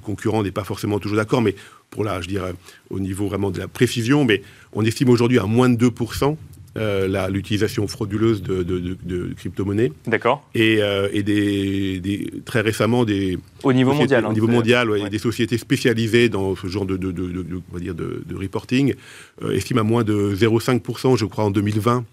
Concurrent 0.07 0.41
n'est 0.41 0.51
pas 0.51 0.63
forcément 0.63 0.99
toujours 0.99 1.17
d'accord, 1.17 1.41
mais 1.41 1.53
pour 1.89 2.03
là, 2.03 2.21
je 2.21 2.27
dirais, 2.27 2.53
au 2.89 2.99
niveau 2.99 3.27
vraiment 3.27 3.51
de 3.51 3.59
la 3.59 3.67
précision, 3.67 4.25
mais 4.25 4.41
on 4.73 4.83
estime 4.83 5.09
aujourd'hui 5.09 5.39
à 5.39 5.45
moins 5.45 5.69
de 5.69 5.89
2% 5.89 6.37
euh, 6.77 7.27
l'utilisation 7.29 7.87
frauduleuse 7.87 8.43
de, 8.43 8.61
de, 8.61 9.33
crypto-monnaies. 9.35 9.91
D'accord. 10.05 10.47
Et, 10.53 10.77
euh, 10.79 11.09
et 11.11 11.23
des, 11.23 12.31
très 12.45 12.61
récemment, 12.61 13.03
des. 13.03 13.39
Au 13.63 13.73
niveau 13.73 13.93
mondial. 13.93 14.25
Au 14.27 14.33
niveau 14.33 14.47
mondial, 14.47 15.09
des 15.09 15.17
sociétés 15.17 15.57
spécialisées 15.57 16.29
dans 16.29 16.55
ce 16.55 16.67
genre 16.67 16.85
de, 16.85 16.95
on 17.71 17.73
va 17.73 17.79
dire 17.79 17.95
de, 17.95 18.21
reporting 18.35 18.93
euh, 19.41 19.55
estiment 19.55 19.81
à 19.81 19.83
moins 19.83 20.03
de 20.03 20.35
0,5%, 20.35 21.17
je 21.17 21.25
crois, 21.25 21.45
en 21.45 21.51
2020. 21.51 22.05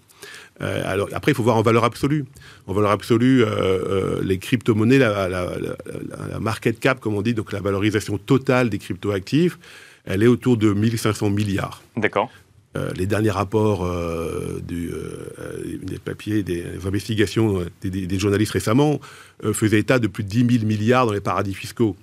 Euh, 0.61 0.81
alors 0.85 1.09
après, 1.13 1.31
il 1.31 1.35
faut 1.35 1.43
voir 1.43 1.57
en 1.57 1.61
valeur 1.61 1.83
absolue. 1.83 2.25
En 2.67 2.73
valeur 2.73 2.91
absolue, 2.91 3.43
euh, 3.43 3.47
euh, 3.47 4.21
les 4.23 4.37
crypto-monnaies, 4.37 4.97
la, 4.97 6.39
market 6.39 6.79
cap, 6.79 6.99
comme 6.99 7.15
on 7.15 7.21
dit, 7.21 7.33
donc 7.33 7.51
la 7.51 7.61
valorisation 7.61 8.17
totale 8.17 8.69
des 8.69 8.77
crypto-actifs, 8.77 9.59
elle 10.05 10.23
est 10.23 10.27
autour 10.27 10.57
de 10.57 10.71
1500 10.71 11.29
milliards. 11.29 11.81
D'accord. 11.97 12.29
les 12.97 13.07
derniers 13.07 13.31
rapports 13.31 13.89
du, 14.67 14.91
des 15.81 15.97
papiers, 15.97 16.43
des 16.43 16.65
investigations 16.85 17.65
des, 17.81 17.89
des 17.89 18.19
journalistes 18.19 18.51
récemment 18.51 18.99
faisaient 19.53 19.79
état 19.79 19.97
de 19.97 20.07
plus 20.07 20.23
de 20.23 20.29
10 20.29 20.57
000 20.59 20.65
milliards 20.65 21.05
dans 21.05 21.13
les 21.13 21.21
paradis 21.21 21.53
fiscaux. 21.53 21.95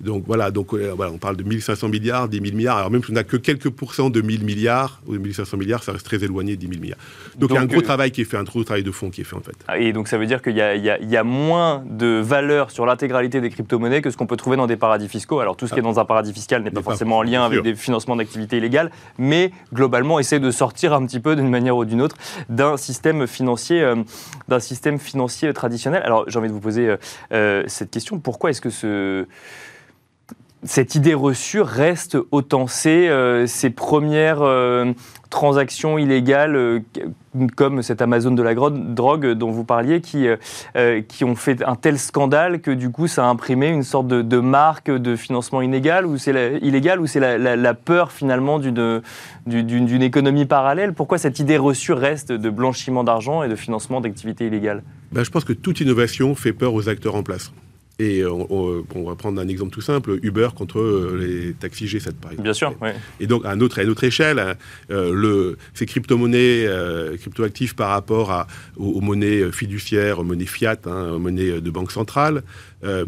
Donc 0.00 0.24
voilà, 0.26 0.50
donc 0.50 0.74
euh, 0.74 0.92
voilà, 0.94 1.10
on 1.10 1.16
parle 1.16 1.36
de 1.36 1.42
1500 1.42 1.88
milliards, 1.88 2.28
10 2.28 2.40
000 2.40 2.56
milliards. 2.56 2.76
Alors 2.76 2.90
même 2.90 3.02
si 3.02 3.10
on 3.10 3.14
n'a 3.14 3.24
que 3.24 3.38
quelques 3.38 3.70
pourcents 3.70 4.10
de 4.10 4.20
1000 4.20 4.44
milliards 4.44 5.00
ou 5.06 5.14
de 5.14 5.18
1500 5.18 5.56
milliards, 5.56 5.82
ça 5.82 5.92
reste 5.92 6.04
très 6.04 6.22
éloigné 6.22 6.56
de 6.56 6.60
10 6.60 6.68
000 6.68 6.80
milliards. 6.80 6.98
Donc, 7.38 7.50
il 7.50 7.54
y 7.54 7.56
a 7.56 7.62
un 7.62 7.66
gros 7.66 7.78
euh, 7.78 7.82
travail 7.82 8.10
qui 8.10 8.20
est 8.20 8.24
fait, 8.24 8.36
un 8.36 8.44
gros 8.44 8.62
travail 8.62 8.82
de 8.82 8.90
fond 8.90 9.08
qui 9.08 9.22
est 9.22 9.24
fait 9.24 9.36
en 9.36 9.40
fait. 9.40 9.56
Ah, 9.68 9.78
et 9.78 9.92
donc 9.92 10.08
ça 10.08 10.18
veut 10.18 10.26
dire 10.26 10.42
qu'il 10.42 10.54
y, 10.54 10.56
y, 10.56 11.16
a 11.16 11.24
moins 11.24 11.82
de 11.88 12.20
valeur 12.20 12.70
sur 12.70 12.84
l'intégralité 12.84 13.40
des 13.40 13.48
crypto-monnaies 13.48 14.02
que 14.02 14.10
ce 14.10 14.18
qu'on 14.18 14.26
peut 14.26 14.36
trouver 14.36 14.58
dans 14.58 14.66
des 14.66 14.76
paradis 14.76 15.08
fiscaux. 15.08 15.40
Alors 15.40 15.56
tout 15.56 15.66
ce 15.66 15.72
qui 15.72 15.80
est 15.80 15.82
ah. 15.82 15.88
dans 15.88 15.98
un 15.98 16.04
paradis 16.04 16.32
fiscal 16.34 16.62
n'est 16.62 16.70
pas 16.70 16.82
forcément 16.82 17.18
en 17.18 17.22
lien 17.22 17.44
avec 17.44 17.62
des 17.62 17.74
financements 17.74 18.16
d'activités 18.16 18.58
illégales, 18.58 18.90
mais 19.18 19.50
globalement 19.72 20.18
essaie 20.18 20.40
de 20.40 20.50
sortir 20.50 20.92
un 20.92 21.06
petit 21.06 21.20
peu 21.20 21.36
d'une 21.36 21.48
manière 21.48 21.76
ou 21.76 21.86
d'une 21.86 22.02
autre 22.02 22.16
d'un 22.50 22.76
système 22.76 23.26
financier, 23.26 23.82
euh, 23.82 23.96
d'un 24.48 24.60
système 24.60 24.98
financier 24.98 25.52
traditionnel. 25.54 26.02
Alors 26.04 26.28
j'ai 26.28 26.38
envie 26.38 26.48
de 26.48 26.52
vous 26.52 26.60
poser 26.60 26.94
cette 27.66 27.90
question 27.90 28.18
pourquoi 28.18 28.50
est-ce 28.50 28.60
que 28.60 28.70
ce 28.70 29.26
cette 30.66 30.94
idée 30.94 31.14
reçue 31.14 31.60
reste 31.60 32.16
au 32.30 32.42
C'est 32.68 33.08
euh, 33.08 33.46
ces 33.46 33.70
premières 33.70 34.42
euh, 34.42 34.92
transactions 35.30 35.98
illégales 35.98 36.56
euh, 36.56 36.80
comme 37.54 37.82
cette 37.82 38.02
Amazon 38.02 38.30
de 38.30 38.42
la 38.42 38.54
drogue 38.54 39.32
dont 39.32 39.50
vous 39.50 39.64
parliez 39.64 40.00
qui, 40.00 40.26
qui 41.06 41.24
ont 41.24 41.36
fait 41.36 41.62
un 41.62 41.74
tel 41.74 41.98
scandale 41.98 42.62
que 42.62 42.70
du 42.70 42.90
coup 42.90 43.08
ça 43.08 43.26
a 43.26 43.28
imprimé 43.28 43.68
une 43.68 43.82
sorte 43.82 44.06
de, 44.06 44.38
marque 44.38 44.90
de 44.90 45.16
financement 45.16 45.60
illégal 45.60 46.06
ou 46.06 46.16
c'est 46.16 46.58
illégal 46.62 46.98
ou 46.98 47.06
c'est 47.06 47.20
la, 47.20 47.74
peur 47.74 48.10
finalement 48.10 48.58
d'une, 48.58 49.02
d'une, 49.46 50.02
économie 50.02 50.46
parallèle? 50.46 50.94
Pourquoi 50.94 51.18
cette 51.18 51.38
idée 51.38 51.58
reçue 51.58 51.92
reste 51.92 52.32
de 52.32 52.48
blanchiment 52.48 53.04
d'argent 53.04 53.42
et 53.42 53.48
de 53.50 53.56
financement 53.56 54.00
d'activités 54.00 54.46
illégales? 54.46 54.82
Ben, 55.12 55.22
Je 55.22 55.30
pense 55.30 55.44
que 55.44 55.52
toute 55.52 55.80
innovation 55.80 56.34
fait 56.34 56.54
peur 56.54 56.72
aux 56.72 56.88
acteurs 56.88 57.16
en 57.16 57.22
place. 57.22 57.52
Et 57.98 58.26
on, 58.26 58.84
va 59.06 59.14
prendre 59.14 59.40
un 59.40 59.48
exemple 59.48 59.72
tout 59.72 59.80
simple, 59.80 60.18
Uber 60.22 60.48
contre 60.54 60.80
euh, 60.80 61.18
les 61.18 61.54
taxis 61.54 61.86
G7 61.86 62.12
par 62.12 62.32
exemple. 62.32 62.42
Bien 62.42 62.52
sûr, 62.52 62.74
oui. 62.82 62.90
Et 63.20 63.26
donc 63.26 63.46
à, 63.46 63.50
un 63.52 63.60
autre, 63.62 63.78
à 63.78 63.84
une 63.84 63.88
autre 63.88 64.04
échelle, 64.04 64.38
hein, 64.38 64.54
euh, 64.90 65.14
le, 65.14 65.56
ces 65.72 65.86
crypto-monnaies, 65.86 66.66
euh, 66.66 67.16
crypto-actifs 67.16 67.74
par 67.74 67.88
rapport 67.88 68.30
à, 68.32 68.48
aux, 68.76 69.00
monnaies 69.00 69.50
fiduciaires, 69.50 70.18
aux 70.18 70.24
monnaies 70.24 70.44
fiat, 70.44 70.76
hein, 70.84 71.12
aux 71.14 71.18
monnaies 71.18 71.62
de 71.62 71.70
banque 71.70 71.90
centrale, 71.90 72.42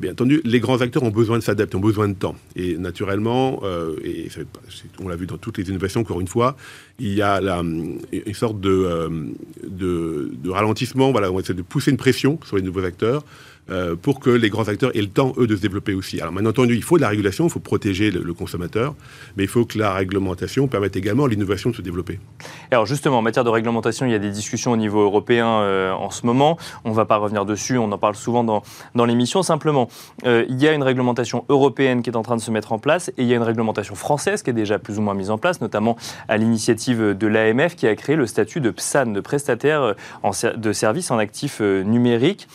bien 0.01 0.11
entendu, 0.11 0.41
les 0.45 0.59
grands 0.59 0.81
acteurs 0.81 1.05
ont 1.05 1.11
besoin 1.11 1.39
de 1.39 1.43
s'adapter, 1.45 1.77
ont 1.77 1.81
besoin 1.81 2.09
de 2.09 2.15
temps. 2.15 2.35
Et 2.57 2.77
naturellement, 2.77 3.63
et 4.03 4.29
on 5.01 5.07
l'a 5.07 5.15
vu 5.15 5.27
dans 5.27 5.37
toutes 5.37 5.59
les 5.59 5.69
innovations, 5.69 6.01
encore 6.01 6.21
une 6.21 6.27
fois, 6.27 6.57
il 6.99 7.15
y 7.15 7.23
a 7.23 7.39
une 7.61 8.01
sorte 8.35 8.61
de, 8.61 9.31
de, 9.65 10.33
de, 10.33 10.51
ralentissement, 10.51 11.13
voilà, 11.13 11.31
on 11.31 11.39
essaie 11.39 11.55
de 11.55 11.63
pousser 11.63 11.93
une 11.93 11.97
pression 11.97 12.41
sur 12.45 12.57
les 12.57 12.63
nouveaux 12.63 12.83
acteurs. 12.83 13.25
Euh, 13.71 13.97
pour 13.97 14.19
que 14.19 14.31
les 14.31 14.49
grands 14.49 14.69
acteurs 14.69 14.97
aient 14.97 15.03
le 15.03 15.09
temps, 15.09 15.33
eux, 15.37 15.47
de 15.47 15.55
se 15.55 15.61
développer 15.61 15.93
aussi. 15.93 16.21
Alors, 16.21 16.33
bien 16.33 16.47
entendu, 16.47 16.75
il 16.75 16.83
faut 16.83 16.97
de 16.97 17.03
la 17.03 17.09
régulation, 17.09 17.47
il 17.47 17.51
faut 17.51 17.61
protéger 17.61 18.11
le, 18.11 18.33
consommateur, 18.33 18.95
mais 19.37 19.45
il 19.45 19.49
faut 19.49 19.65
que 19.65 19.79
la 19.79 19.93
réglementation 19.93 20.69
permette 20.69 20.97
également 20.97 21.25
à 21.25 21.29
l'innovation 21.29 21.71
de 21.71 21.77
se 21.77 21.83
développer. 21.83 22.19
Alors, 22.71 22.87
justement, 22.87 23.19
en 23.19 23.23
matière 23.23 23.45
de 23.45 23.51
réglementation, 23.51 24.07
il 24.07 24.13
y 24.13 24.15
a 24.15 24.19
des 24.19 24.31
discussions 24.31 24.73
au 24.73 24.77
niveau 24.77 25.03
européen 25.03 25.47
euh, 25.47 25.93
en 25.93 26.11
ce 26.11 26.25
moment. 26.25 26.57
On 26.85 26.91
ne 26.91 26.95
va 26.95 27.05
pas 27.05 27.17
revenir 27.17 27.45
dessus, 27.45 27.77
on 27.77 27.93
en 27.93 27.99
parle 27.99 28.15
souvent 28.15 28.45
dans, 28.45 29.05
l'émission. 29.05 29.43
Simplement, 29.43 29.89
euh, 30.25 30.45
il 30.49 30.61
y 30.63 30.69
a 30.69 30.73
une 30.73 30.83
réglementation 30.83 31.45
européenne 31.49 32.03
qui 32.03 32.11
est 32.11 32.17
en 32.17 32.23
train 32.23 32.37
de 32.37 32.41
se 32.41 32.51
mettre 32.51 32.73
en 32.73 32.79
place 32.79 33.11
et 33.11 33.23
il 33.23 33.27
y 33.27 33.33
a 33.33 33.37
une 33.37 33.43
réglementation 33.43 33.95
française 33.95 34.43
qui 34.43 34.51
est 34.51 34.55
déjà 34.55 34.79
plus 34.79 34.99
ou 34.99 35.03
moins 35.03 35.15
mise 35.15 35.31
en 35.31 35.39
place, 35.39 35.61
notamment 35.61 35.97
à 36.29 36.37
l'initiative 36.37 37.17
de 37.17 37.27
l'AMF 37.27 37.77
qui 37.77 37.87
a 37.87 37.95
créé 37.97 38.17
le 38.17 38.27
statut 38.27 38.61
de 38.61 38.71
PSAN, 38.71 39.07
de 39.07 39.21
prestataire 39.21 39.95
de 40.57 40.73
services 40.73 41.11
en 41.11 41.19
actifs 41.19 41.61
numériques. 41.61 42.49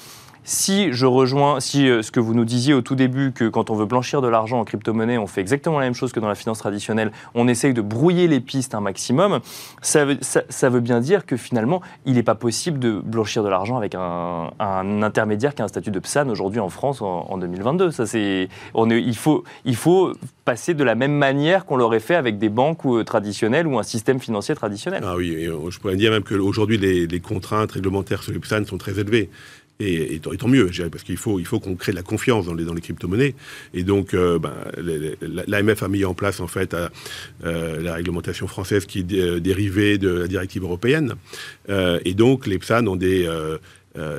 Si 0.46 0.92
je 0.92 1.06
rejoins, 1.06 1.62
si 1.62 1.88
euh, 1.88 2.02
ce 2.02 2.12
que 2.12 2.20
vous 2.20 2.34
nous 2.34 2.44
disiez 2.44 2.74
au 2.74 2.82
tout 2.82 2.96
début, 2.96 3.32
que 3.32 3.48
quand 3.48 3.70
on 3.70 3.76
veut 3.76 3.86
blanchir 3.86 4.22
de 4.22 4.28
l'argent 4.28 4.60
en 4.60 4.66
crypto-monnaie, 4.66 5.18
on 5.18 5.28
fait 5.28 5.40
exactement 5.40 5.80
la 5.80 5.86
même 5.86 5.94
chose 5.94 6.12
que 6.12 6.20
dans 6.20 6.28
la 6.28 6.36
finance 6.36 6.60
traditionnelle, 6.60 7.12
on 7.34 7.48
essaye 7.48 7.74
de 7.74 7.82
brouiller 7.82 8.28
les 8.28 8.42
pistes 8.42 8.76
un 8.76 8.82
maximum, 8.82 9.40
ça 9.82 10.04
veut, 10.04 10.18
ça, 10.22 10.70
veut 10.70 10.82
bien 10.82 11.00
dire 11.00 11.26
que 11.26 11.38
finalement, 11.38 11.82
il 12.06 12.16
n'est 12.16 12.24
pas 12.24 12.36
possible 12.36 12.80
de 12.80 13.00
blanchir 13.00 13.44
de 13.44 13.50
l'argent 13.50 13.78
avec 13.78 13.96
un, 13.96 14.52
intermédiaire 15.02 15.56
qui 15.56 15.62
a 15.62 15.66
un 15.66 15.70
statut 15.70 15.92
de 15.92 16.00
PSAN 16.00 16.28
aujourd'hui 16.30 16.60
en 16.60 16.70
France 16.70 17.02
en, 17.02 17.38
2022. 17.38 17.92
Ça, 17.92 18.06
c'est, 18.06 18.50
il, 18.76 19.16
faut, 19.16 19.44
il 19.64 19.76
faut 19.76 20.12
passer 20.44 20.74
de 20.74 20.84
la 20.84 20.96
même 20.96 21.14
manière 21.14 21.66
qu'on 21.66 21.78
l'aurait 21.78 22.00
fait 22.00 22.16
avec 22.16 22.38
des 22.38 22.50
banques 22.50 22.86
euh, 22.86 23.04
traditionnelles 23.04 23.68
ou 23.68 23.80
un 23.80 23.84
système 23.84 24.20
financier 24.20 24.56
traditionnel. 24.56 25.04
Ah 25.06 25.16
oui, 25.16 25.46
euh, 25.46 25.70
je 25.70 25.80
pourrais 25.80 25.96
dire 25.96 26.12
même 26.12 26.24
qu'aujourd'hui, 26.24 26.78
les, 26.78 27.08
les 27.08 27.20
contraintes 27.20 27.72
réglementaires 27.72 28.24
sur 28.24 28.34
les 28.34 28.40
PSAN 28.40 28.66
sont 28.66 28.78
très 28.78 29.00
élevées. 29.00 29.30
Et, 29.80 30.20
tant 30.20 30.48
mieux, 30.48 30.70
parce 30.92 31.04
qu'il 31.04 31.18
faut, 31.18 31.40
il 31.40 31.46
faut 31.46 31.60
qu'on 31.60 31.76
crée 31.76 31.92
de 31.92 31.98
la 31.98 32.04
confiance 32.04 32.46
dans 32.46 32.54
les, 32.54 32.64
dans 32.64 32.74
les 32.74 32.82
crypto-monnaies. 32.82 33.36
Et 33.74 33.84
donc, 33.84 34.14
euh, 34.14 34.40
ben, 34.40 34.54
l'AMF 35.48 35.84
a 35.84 35.88
mis 35.88 36.06
en 36.06 36.14
place, 36.14 36.40
en 36.40 36.48
fait, 36.48 36.76
euh, 37.44 37.82
la 37.82 37.96
réglementation 37.96 38.48
française 38.48 38.86
qui 38.86 39.00
est 39.00 39.14
euh, 39.14 39.40
dérivée 39.40 39.98
de 39.98 40.10
la 40.10 40.28
directive 40.28 40.64
européenne. 40.64 41.16
et 41.70 42.14
donc, 42.14 42.48
les 42.48 42.60
PSAN 42.60 42.88
ont 42.88 42.96
des... 42.96 43.28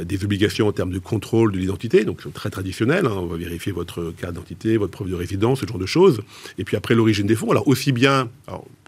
des 0.05 0.25
obligations 0.25 0.69
en 0.69 0.73
termes 0.73 0.93
de 0.93 1.01
contrôle 1.01 1.51
de 1.51 1.59
l'identité, 1.59 2.05
donc 2.05 2.33
très 2.33 2.49
traditionnelles. 2.49 3.07
Hein. 3.07 3.17
on 3.17 3.27
va 3.27 3.37
vérifier 3.37 3.73
votre 3.73 4.13
carte 4.13 4.35
d'identité, 4.35 4.77
votre 4.77 4.93
preuve 4.93 5.11
de 5.11 5.17
résidence, 5.17 5.61
ce 5.61 5.67
genre 5.67 5.79
de 5.79 5.87
choses. 5.87 6.21
Et 6.59 6.65
puis 6.65 6.77
après, 6.77 6.95
l'origine 6.95 7.27
des 7.27 7.35
fonds. 7.35 7.51
Alors, 7.51 7.67
aussi 7.67 7.91
bien, 7.91 8.29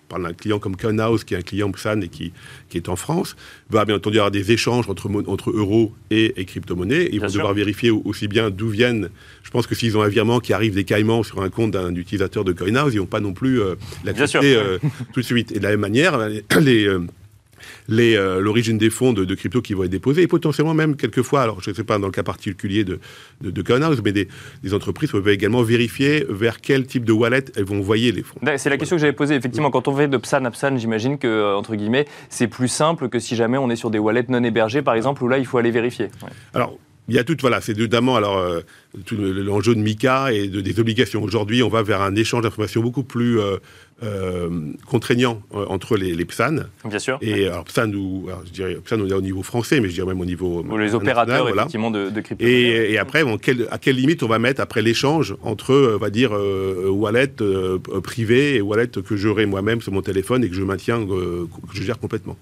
parle 0.08 0.25
d'un 0.25 0.32
client 0.32 0.58
comme 0.58 0.76
Coinhouse, 0.76 1.25
qui 1.25 1.34
est 1.34 1.38
un 1.38 1.42
client 1.42 1.70
Psan 1.72 2.02
et 2.02 2.08
qui, 2.08 2.32
qui 2.68 2.76
est 2.76 2.88
en 2.88 2.96
France, 2.96 3.36
va 3.70 3.84
bien 3.84 3.96
entendu 3.96 4.18
avoir 4.18 4.30
des 4.30 4.52
échanges 4.52 4.88
entre, 4.88 5.10
entre 5.26 5.50
euros 5.50 5.92
et, 6.10 6.32
crypto-monnaies. 6.44 7.08
Ils 7.12 7.20
vont 7.20 7.26
devoir 7.26 7.54
vérifier 7.54 7.90
aussi 7.90 8.28
bien 8.28 8.50
d'où 8.50 8.68
viennent. 8.68 9.10
Je 9.42 9.50
pense 9.50 9.66
que 9.66 9.75
s'ils 9.75 9.96
ont 9.96 10.02
un 10.02 10.08
virement 10.08 10.40
qui 10.40 10.52
arrive 10.52 10.75
des 10.75 10.84
caïmans 10.84 11.22
sur 11.22 11.42
un 11.42 11.50
compte 11.50 11.72
d'un 11.72 11.94
utilisateur 11.94 12.44
de 12.44 12.52
Coinhouse, 12.52 12.94
ils 12.94 13.00
vont 13.00 13.06
pas 13.06 13.20
non 13.20 13.32
plus 13.32 13.60
euh, 13.60 13.75
l'accepter 14.04 14.56
euh, 14.56 14.78
tout 15.12 15.20
de 15.20 15.26
suite. 15.26 15.52
Et 15.52 15.58
de 15.58 15.64
la 15.64 15.70
même 15.70 15.80
manière, 15.80 16.18
les. 16.60 16.88
Euh, 17.90 18.26
euh, 18.26 18.40
l'origine 18.40 18.78
des 18.78 18.90
fonds 18.90 19.12
de, 19.12 19.34
crypto 19.34 19.60
qui 19.60 19.75
vont 19.75 19.84
être 19.84 19.90
déposés 19.90 20.22
et 20.22 20.26
potentiellement 20.26 20.75
même 20.75 20.96
quelquefois, 20.96 21.42
alors 21.42 21.60
je 21.60 21.70
ne 21.70 21.75
sais 21.75 21.84
pas 21.84 21.98
dans 21.98 22.06
le 22.06 22.12
cas 22.12 22.22
particulier 22.22 22.84
de, 22.84 22.98
de, 23.40 23.50
de 23.50 24.00
mais 24.04 24.12
des, 24.12 24.28
entreprises 24.75 25.10
peuvent 25.10 25.28
également 25.28 25.62
vérifier 25.62 26.25
vers 26.28 26.60
quel 26.60 26.86
type 26.86 27.04
de 27.04 27.12
wallet 27.12 27.44
elles 27.56 27.64
vont 27.64 27.78
envoyer 27.78 28.12
les 28.12 28.22
fonds. 28.22 28.38
C'est 28.56 28.70
la 28.70 28.76
question 28.76 28.96
que 28.96 29.00
j'avais 29.00 29.12
posée. 29.12 29.34
Effectivement, 29.34 29.70
quand 29.70 29.88
on 29.88 29.96
fait 29.96 30.08
de 30.08 30.16
PSAN 30.16 30.44
à 30.44 30.50
PSAN, 30.50 30.76
j'imagine 30.76 31.18
que, 31.18 31.26
euh, 31.26 31.56
entre 31.56 31.75
guillemets, 31.75 32.06
c'est 32.28 32.48
plus 32.48 32.68
simple 32.68 33.08
que 33.08 33.18
si 33.18 33.36
jamais 33.36 33.58
on 33.58 33.70
est 33.70 33.76
sur 33.76 33.90
des 33.90 33.98
wallets 33.98 34.26
non 34.28 34.42
hébergés, 34.42 34.82
par 34.82 34.94
exemple, 34.94 35.22
où 35.22 35.28
là, 35.28 35.38
il 35.38 35.46
faut 35.46 35.58
aller 35.58 35.70
vérifier. 35.70 36.08
Alors, 36.54 36.78
il 37.08 37.14
y 37.14 37.18
a 37.18 37.25
tout, 37.25 37.36
voilà, 37.40 37.60
c'est 37.60 37.76
notamment 37.76 38.16
alors 38.16 38.38
euh, 38.38 38.60
l'enjeu 39.12 39.75
de 39.75 39.80
MICA 39.80 40.32
et 40.32 40.48
de, 40.48 40.60
des 40.60 40.80
obligations. 40.80 41.22
Aujourd'hui, 41.22 41.62
on 41.62 41.68
va 41.68 41.82
vers 41.82 42.02
un 42.02 42.16
échange 42.16 42.42
d'informations 42.42 42.82
beaucoup 42.82 43.04
plus 43.04 43.38
euh, 43.38 43.58
euh, 44.02 44.72
contraignant 44.86 45.40
entre 45.52 45.96
les, 45.96 46.14
les, 46.14 46.25
PSAN. 46.25 46.64
Bien 46.84 46.98
sûr. 46.98 47.18
Et 47.20 47.46
alors 47.46 47.64
PSAN, 47.64 47.92
ou, 47.92 48.28
je 48.46 48.50
dirais 48.50 48.75
PSAN 48.84 49.00
on 49.00 49.08
est 49.08 49.12
au 49.12 49.20
niveau 49.20 49.44
français, 49.44 49.80
mais 49.80 49.88
je 49.88 49.94
dirais 49.94 50.08
même 50.08 50.20
au 50.20 50.25
niveau 50.25 50.64
ou 50.68 50.76
les 50.78 50.94
opérateurs 50.94 51.48
effectivement 51.48 51.92
de, 51.92 52.10
de 52.10 52.20
crypto. 52.20 52.44
Et, 52.44 52.92
et, 52.92 52.98
après, 52.98 53.22
à 53.70 53.78
quelle 53.78 53.96
limite 53.96 54.25
on 54.25 54.28
va 54.28 54.40
mettre 54.40 54.60
après 54.60 54.82
l'échange 54.82 55.36
entre, 55.42 55.94
on 55.94 55.98
va 55.98 56.10
dire, 56.10 56.32
wallet 56.32 57.32
privé 58.02 58.56
et 58.56 58.60
wallet 58.60 58.88
que 58.88 59.16
j'aurai 59.16 59.46
moi-même 59.46 59.80
sur 59.80 59.92
mon 59.92 60.02
téléphone 60.02 60.42
et 60.42 60.48
que 60.48 60.56
je 60.56 60.62
maintiens, 60.64 61.06
que 61.06 61.46
je 61.72 61.82
gère 61.82 62.00
complètement. 62.00 62.36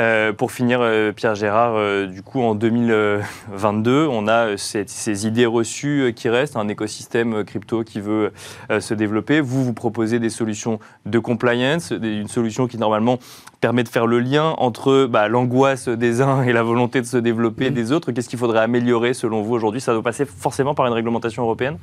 Euh, 0.00 0.32
pour 0.32 0.50
finir, 0.50 0.78
euh, 0.80 1.12
Pierre 1.12 1.34
Gérard, 1.34 1.74
euh, 1.76 2.06
du 2.06 2.22
coup, 2.22 2.40
en 2.40 2.54
2022, 2.54 4.06
on 4.10 4.28
a 4.28 4.56
ces 4.56 5.26
idées 5.26 5.44
reçues 5.44 6.14
qui 6.16 6.30
restent, 6.30 6.56
un 6.56 6.68
écosystème 6.68 7.44
crypto 7.44 7.84
qui 7.84 8.00
veut 8.00 8.32
se 8.78 8.94
développer. 8.94 9.40
Vous, 9.40 9.62
vous 9.62 9.74
proposez 9.74 10.18
des 10.18 10.30
solutions 10.30 10.78
de 11.04 11.18
compliance, 11.18 11.90
une 11.90 12.28
solution 12.28 12.66
qui 12.66 12.78
normalement 12.78 13.18
permet 13.60 13.82
de 13.82 13.88
faire 13.88 14.06
le 14.06 14.20
lien 14.20 14.54
entre 14.56 15.06
bah, 15.06 15.28
l'angoisse 15.28 15.88
des 15.88 16.22
uns 16.22 16.44
et 16.44 16.52
la 16.52 16.62
volonté 16.62 17.02
de 17.02 17.06
se 17.06 17.18
développer 17.18 17.70
mmh. 17.70 17.74
des 17.74 17.92
autres. 17.92 18.12
Qu'est-ce 18.12 18.28
qu'il 18.28 18.38
faudrait 18.38 18.60
améliorer 18.60 19.12
selon 19.12 19.42
vous 19.42 19.54
aujourd'hui? 19.54 19.82
Ça 19.82 19.92
doit 19.92 20.02
passer 20.02 20.24
forcément 20.24 20.74
par 20.74 20.86
une 20.86 20.94
réglementation 20.94 21.42
européenne? 21.42 21.76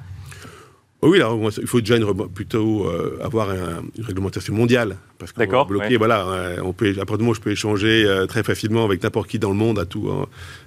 Oui, 1.04 1.18
alors, 1.18 1.40
il 1.62 1.68
faut 1.68 1.80
déjà 1.80 1.96
plutôt 2.34 2.88
euh, 2.88 3.20
avoir 3.22 3.52
une 3.52 4.04
réglementation 4.04 4.54
mondiale. 4.56 4.98
Parce 5.20 5.32
qu'on 5.32 5.42
D'accord, 5.42 5.68
bloquer, 5.68 5.96
voilà, 5.96 6.28
euh, 6.28 6.58
on 6.64 6.74
peut, 6.74 6.96
après 7.00 7.18
moi, 7.20 7.36
je 7.36 7.40
peux 7.40 7.52
échanger 7.52 8.04
euh, 8.06 8.26
très 8.26 8.42
facilement 8.42 8.84
avec 8.84 9.04
n'importe 9.04 9.30
qui 9.30 9.38
dans 9.38 9.52
le 9.52 9.56
monde 9.56 9.78
à 9.78 9.86
tout, 9.86 10.10
hein, 10.10 10.26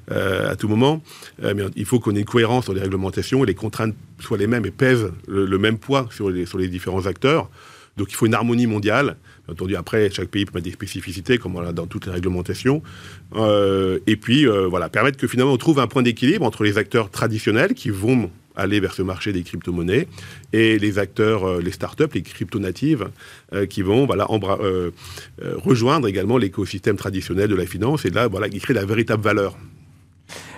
à 0.08 0.54
tout 0.54 0.68
moment. 0.68 1.02
mais 1.42 1.64
il 1.75 1.84
faut 1.84 1.99
qu'on 1.99 2.14
ait 2.14 2.20
une 2.20 2.25
cohérence 2.25 2.64
sur 2.64 2.75
les 2.75 2.80
réglementations 2.80 3.42
et 3.42 3.46
les 3.46 3.54
contraintes 3.54 3.94
soient 4.20 4.38
les 4.38 4.46
mêmes 4.46 4.64
et 4.66 4.70
pèsent 4.70 5.10
le, 5.26 5.58
même 5.58 5.78
poids 5.78 6.08
sur 6.10 6.30
les, 6.30 6.46
sur 6.46 6.58
les 6.58 6.68
différents 6.68 7.06
acteurs. 7.06 7.50
Donc 7.96 8.12
il 8.12 8.14
faut 8.14 8.26
une 8.26 8.34
harmonie 8.34 8.66
mondiale. 8.66 9.16
Bien 9.46 9.54
entendu, 9.54 9.75
après, 9.75 10.10
chaque 10.10 10.28
pays 10.28 10.44
peut 10.44 10.52
mettre 10.54 10.66
des 10.66 10.72
spécificités, 10.72 11.38
comme 11.38 11.72
dans 11.72 11.87
toutes 11.87 12.06
les 12.06 12.12
réglementations. 12.12 12.82
et 13.34 14.16
puis, 14.16 14.46
voilà, 14.46 14.88
permettre 14.88 15.18
que 15.18 15.26
finalement 15.26 15.52
on 15.52 15.58
trouve 15.58 15.80
un 15.80 15.88
point 15.88 16.02
d'équilibre 16.02 16.46
entre 16.46 16.62
les 16.62 16.78
acteurs 16.78 17.10
traditionnels 17.10 17.75
qui 17.75 17.90
vont 17.90 18.30
aller 18.61 18.81
vers 18.81 18.93
ce 18.93 19.02
marché 19.02 19.33
des 19.33 19.43
crypto-monnaies 19.43 20.07
et 20.52 20.79
les 20.79 20.99
acteurs, 20.99 21.45
euh, 21.45 21.61
les 21.61 21.73
startups, 21.73 22.12
les 22.14 22.23
crypto-natives 22.23 23.09
euh, 23.52 23.67
qui 23.67 23.83
vont 23.83 24.07
voilà, 24.07 24.26
euh, 24.31 24.90
rejoindre 25.38 26.07
également 26.07 26.38
l'écosystème 26.38 26.97
traditionnel 26.97 27.49
de 27.49 27.55
la 27.55 27.67
finance 27.67 28.05
et 28.05 28.11
là, 28.11 28.29
voilà, 28.29 28.49
qui 28.49 28.61
crée 28.61 28.75
la 28.75 28.85
véritable 28.85 29.23
valeur. 29.23 29.57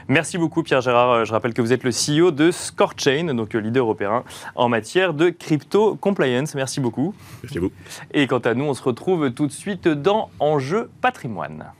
Merci 0.08 0.36
beaucoup 0.36 0.64
Pierre 0.64 0.80
Gérard. 0.80 1.24
Je 1.24 1.32
rappelle 1.32 1.54
que 1.54 1.62
vous 1.62 1.72
êtes 1.72 1.84
le 1.84 1.90
CEO 1.92 2.32
de 2.32 2.50
ScoreChain, 2.50 3.32
donc 3.34 3.54
leader 3.54 3.84
européen 3.84 4.24
en 4.56 4.68
matière 4.68 5.14
de 5.14 5.30
crypto 5.30 5.94
compliance. 5.94 6.56
Merci 6.56 6.80
beaucoup. 6.80 7.14
Merci 7.42 7.58
à 7.58 7.60
vous. 7.60 7.72
Et 8.12 8.26
quant 8.26 8.40
à 8.40 8.54
nous, 8.54 8.64
on 8.64 8.74
se 8.74 8.82
retrouve 8.82 9.30
tout 9.30 9.46
de 9.46 9.52
suite 9.52 9.86
dans 9.86 10.28
Enjeu 10.40 10.90
patrimoine. 11.00 11.72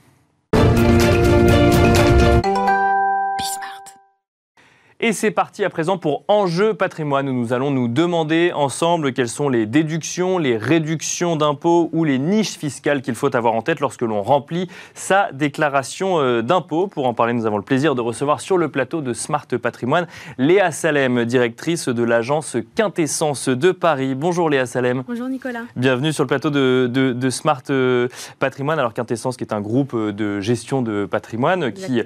Et 5.05 5.11
c'est 5.11 5.31
parti 5.31 5.65
à 5.65 5.69
présent 5.69 5.97
pour 5.97 6.23
Enjeu 6.29 6.73
patrimoine 6.73 7.27
où 7.27 7.33
nous 7.33 7.51
allons 7.51 7.71
nous 7.71 7.89
demander 7.89 8.53
ensemble 8.55 9.11
quelles 9.11 9.27
sont 9.27 9.49
les 9.49 9.65
déductions, 9.65 10.37
les 10.37 10.55
réductions 10.55 11.35
d'impôts 11.35 11.89
ou 11.91 12.05
les 12.05 12.17
niches 12.17 12.57
fiscales 12.57 13.01
qu'il 13.01 13.15
faut 13.15 13.35
avoir 13.35 13.53
en 13.53 13.61
tête 13.61 13.81
lorsque 13.81 14.03
l'on 14.03 14.21
remplit 14.21 14.69
sa 14.93 15.29
déclaration 15.33 16.21
euh, 16.21 16.41
d'impôt. 16.41 16.87
Pour 16.87 17.05
en 17.05 17.13
parler, 17.13 17.33
nous 17.33 17.45
avons 17.45 17.57
le 17.57 17.63
plaisir 17.63 17.95
de 17.95 17.99
recevoir 17.99 18.39
sur 18.39 18.57
le 18.57 18.69
plateau 18.69 19.01
de 19.01 19.11
Smart 19.11 19.45
Patrimoine 19.61 20.07
Léa 20.37 20.71
Salem, 20.71 21.25
directrice 21.25 21.89
de 21.89 22.03
l'agence 22.03 22.55
Quintessence 22.73 23.49
de 23.49 23.73
Paris. 23.73 24.15
Bonjour 24.15 24.49
Léa 24.49 24.65
Salem. 24.65 25.03
Bonjour 25.05 25.27
Nicolas. 25.27 25.63
Bienvenue 25.75 26.13
sur 26.13 26.23
le 26.23 26.29
plateau 26.29 26.49
de, 26.49 27.29
Smart 27.29 27.63
euh, 27.71 28.07
Patrimoine. 28.39 28.79
Alors 28.79 28.93
Quintessence 28.93 29.35
qui 29.35 29.43
est 29.43 29.53
un 29.53 29.59
groupe 29.59 29.95
euh, 29.95 30.13
de 30.13 30.39
gestion 30.39 30.81
de 30.81 31.05
patrimoine 31.05 31.73
qui 31.73 32.01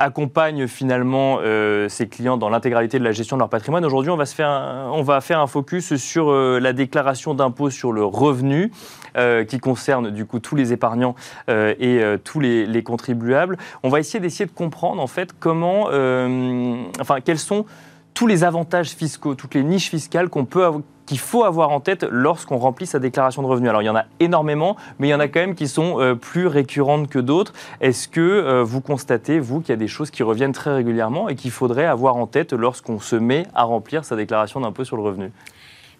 accompagne 0.00 0.66
finalement 0.66 1.38
euh, 1.42 1.88
ses 1.88 2.08
clients 2.08 2.38
dans 2.38 2.48
l'intégralité 2.48 2.98
de 2.98 3.04
la 3.04 3.12
gestion 3.12 3.36
de 3.36 3.40
leur 3.40 3.50
patrimoine. 3.50 3.84
Aujourd'hui, 3.84 4.10
on, 4.10 4.16
va 4.16 4.24
faire 4.24 4.48
un, 5.40 5.46
focus 5.46 5.94
sur 5.96 6.30
euh, 6.30 6.58
la 6.58 6.72
déclaration 6.72 7.34
d'impôt 7.34 7.68
sur 7.70 7.92
le 7.92 8.02
revenu, 8.02 8.72
euh, 9.16 9.44
qui 9.44 9.58
concerne 9.58 10.10
du 10.10 10.24
coup 10.24 10.38
tous 10.40 10.56
les 10.56 10.72
épargnants 10.72 11.14
et 11.48 12.02
tous 12.24 12.40
les, 12.40 12.82
contribuables. 12.82 13.58
On 13.82 13.90
va 13.90 14.00
essayer 14.00 14.20
d'essayer 14.20 14.46
de 14.46 14.52
comprendre 14.52 15.02
en 15.02 15.06
fait 15.06 15.34
comment, 15.38 15.88
enfin, 16.98 17.20
quels 17.22 17.38
sont 17.38 17.66
tous 18.20 18.26
les 18.26 18.44
avantages 18.44 18.90
fiscaux, 18.90 19.34
toutes 19.34 19.54
les 19.54 19.62
niches 19.62 19.88
fiscales 19.88 20.28
qu'il 21.06 21.18
faut 21.18 21.44
avoir 21.44 21.70
en 21.70 21.80
tête 21.80 22.04
lorsqu'on 22.10 22.58
remplit 22.58 22.84
sa 22.84 22.98
déclaration 22.98 23.40
de 23.40 23.46
revenus. 23.46 23.70
Alors 23.70 23.80
il 23.80 23.86
y 23.86 23.88
en 23.88 23.96
a 23.96 24.04
énormément, 24.20 24.76
mais 24.98 25.08
il 25.08 25.10
y 25.10 25.14
en 25.14 25.20
a 25.20 25.28
quand 25.28 25.40
même 25.40 25.54
qui 25.54 25.66
sont 25.66 25.98
euh, 25.98 26.14
plus 26.14 26.46
récurrentes 26.46 27.08
que 27.08 27.18
d'autres. 27.18 27.54
Est-ce 27.80 28.08
que 28.08 28.20
euh, 28.20 28.62
vous 28.62 28.82
constatez, 28.82 29.38
vous, 29.38 29.60
qu'il 29.60 29.70
y 29.70 29.72
a 29.72 29.76
des 29.76 29.88
choses 29.88 30.10
qui 30.10 30.22
reviennent 30.22 30.52
très 30.52 30.74
régulièrement 30.74 31.30
et 31.30 31.34
qu'il 31.34 31.50
faudrait 31.50 31.86
avoir 31.86 32.16
en 32.16 32.26
tête 32.26 32.52
lorsqu'on 32.52 33.00
se 33.00 33.16
met 33.16 33.46
à 33.54 33.62
remplir 33.62 34.04
sa 34.04 34.16
déclaration 34.16 34.60
d'impôt 34.60 34.84
sur 34.84 34.96
le 34.98 35.02
revenu? 35.02 35.32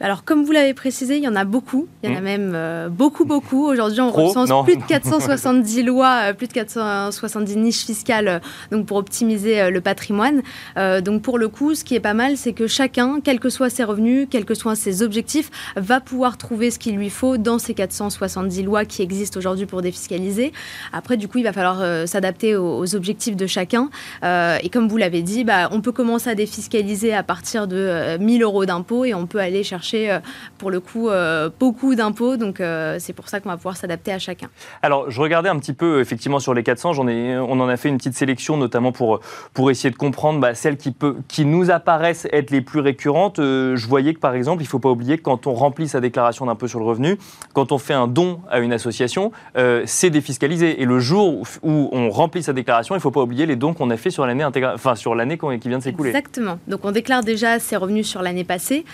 Alors, 0.02 0.24
comme 0.24 0.44
vous 0.44 0.52
l'avez 0.52 0.72
précisé, 0.72 1.18
il 1.18 1.22
y 1.22 1.28
en 1.28 1.36
a 1.36 1.44
beaucoup. 1.44 1.86
Il 2.02 2.10
y 2.10 2.12
en 2.12 2.16
a 2.16 2.20
hmm. 2.20 2.24
même 2.24 2.52
euh, 2.54 2.88
beaucoup, 2.88 3.26
beaucoup. 3.26 3.66
Aujourd'hui, 3.66 4.00
on 4.00 4.10
recense 4.10 4.48
plus 4.64 4.76
de 4.76 4.82
470 4.88 5.82
lois, 5.82 6.30
euh, 6.30 6.32
plus 6.32 6.46
de 6.46 6.54
470 6.54 7.56
niches 7.58 7.84
fiscales 7.84 8.28
euh, 8.28 8.38
donc 8.70 8.86
pour 8.86 8.96
optimiser 8.96 9.70
le 9.70 9.80
patrimoine. 9.80 10.42
donc, 10.76 11.22
pour 11.22 11.38
le 11.38 11.48
coup, 11.48 11.74
ce 11.74 11.84
qui 11.84 11.94
est 11.94 12.00
pas 12.00 12.14
mal, 12.14 12.36
c'est 12.36 12.52
que 12.52 12.66
chacun, 12.66 13.20
quels 13.22 13.40
que 13.40 13.50
soient 13.50 13.68
ses 13.68 13.84
revenus, 13.84 14.26
quels 14.30 14.44
que 14.44 14.54
soient 14.54 14.74
ses 14.74 15.02
objectifs, 15.02 15.50
va 15.76 16.00
pouvoir 16.00 16.38
trouver 16.38 16.70
ce 16.70 16.78
qu'il 16.78 16.96
lui 16.96 17.10
faut 17.10 17.36
dans 17.36 17.58
ces 17.58 17.74
470 17.74 18.62
lois 18.62 18.84
qui 18.84 19.02
existent 19.02 19.38
aujourd'hui 19.38 19.66
pour 19.66 19.82
défiscaliser. 19.82 20.52
Après, 20.92 21.16
du 21.16 21.28
coup, 21.28 21.38
il 21.38 21.44
va 21.44 21.52
falloir 21.52 22.08
s'adapter 22.08 22.56
aux, 22.56 22.94
objectifs 22.94 23.36
de 23.36 23.46
chacun. 23.46 23.90
et 24.22 24.68
comme 24.70 24.88
vous 24.88 24.96
l'avez 24.96 25.22
dit, 25.22 25.44
bah, 25.44 25.68
on 25.72 25.80
peut 25.80 25.92
commencer 25.92 26.30
à 26.30 26.34
défiscaliser 26.34 27.12
à 27.12 27.22
partir 27.22 27.66
de 27.66 28.16
1000 28.18 28.42
euros 28.42 28.64
d'impôts 28.64 29.04
et 29.04 29.14
on 29.14 29.26
peut 29.26 29.38
aller 29.38 29.62
chercher 29.62 29.89
euh, 29.94 30.20
pour 30.58 30.70
le 30.70 30.80
coup, 30.80 31.08
euh, 31.08 31.50
beaucoup 31.58 31.94
d'impôts. 31.94 32.36
Donc, 32.36 32.60
euh, 32.60 32.96
c'est 32.98 33.12
pour 33.12 33.28
ça 33.28 33.40
qu'on 33.40 33.48
va 33.48 33.56
pouvoir 33.56 33.76
s'adapter 33.76 34.12
à 34.12 34.18
chacun. 34.18 34.48
Alors, 34.82 35.10
je 35.10 35.20
regardais 35.20 35.48
un 35.48 35.58
petit 35.58 35.72
peu, 35.72 36.00
effectivement, 36.00 36.38
sur 36.38 36.54
les 36.54 36.62
400. 36.62 36.92
J'en 36.92 37.08
ai, 37.08 37.36
on 37.38 37.60
en 37.60 37.68
a 37.68 37.76
fait 37.76 37.88
une 37.88 37.96
petite 37.96 38.14
sélection, 38.14 38.56
notamment 38.56 38.92
pour, 38.92 39.20
pour 39.54 39.70
essayer 39.70 39.90
de 39.90 39.96
comprendre 39.96 40.40
bah, 40.40 40.54
celles 40.54 40.76
qui, 40.76 40.92
peut, 40.92 41.16
qui 41.28 41.44
nous 41.44 41.70
apparaissent 41.70 42.28
être 42.32 42.50
les 42.50 42.60
plus 42.60 42.80
récurrentes. 42.80 43.36
je 43.38 43.86
voyais 43.86 44.14
que, 44.14 44.20
par 44.20 44.34
exemple, 44.34 44.62
il 44.62 44.66
ne 44.66 44.70
faut 44.70 44.78
pas 44.78 44.90
oublier 44.90 45.18
que 45.18 45.22
quand 45.22 45.46
on 45.46 45.54
remplit 45.54 45.88
sa 45.88 46.00
déclaration 46.00 46.46
d'impôt 46.46 46.68
sur 46.68 46.78
le 46.78 46.84
revenu, 46.84 47.18
quand 47.52 47.72
on 47.72 47.78
fait 47.78 47.94
un 47.94 48.06
don 48.06 48.40
à 48.50 48.60
une 48.60 48.72
association, 48.72 49.32
c'est 49.84 50.10
défiscalisé. 50.10 50.82
Et 50.82 50.84
le 50.84 50.98
jour 50.98 51.44
où 51.62 51.88
on 51.92 52.10
remplit 52.10 52.42
sa 52.42 52.52
déclaration, 52.52 52.94
il 52.94 52.98
ne 52.98 53.02
faut 53.02 53.10
pas 53.10 53.22
oublier 53.22 53.46
les 53.46 53.56
dons 53.56 53.74
qu'on 53.74 53.90
a 53.90 53.96
fait 53.96 54.10
sur 54.10 54.26
l'année 54.26 54.44
enfin, 54.44 54.94
sur 54.94 55.14
l'année 55.14 55.38
qui 55.38 55.68
vient 55.68 55.78
de 55.78 55.82
s'écouler. 55.82 56.10
Exactement. 56.10 56.58
Donc, 56.68 56.84
on 56.84 56.92
déclare 56.92 57.22
déjà 57.22 57.58
ses 57.58 57.76
revenus 57.76 58.06
sur 58.06 58.22
l'année 58.22 58.44
passée. 58.44 58.84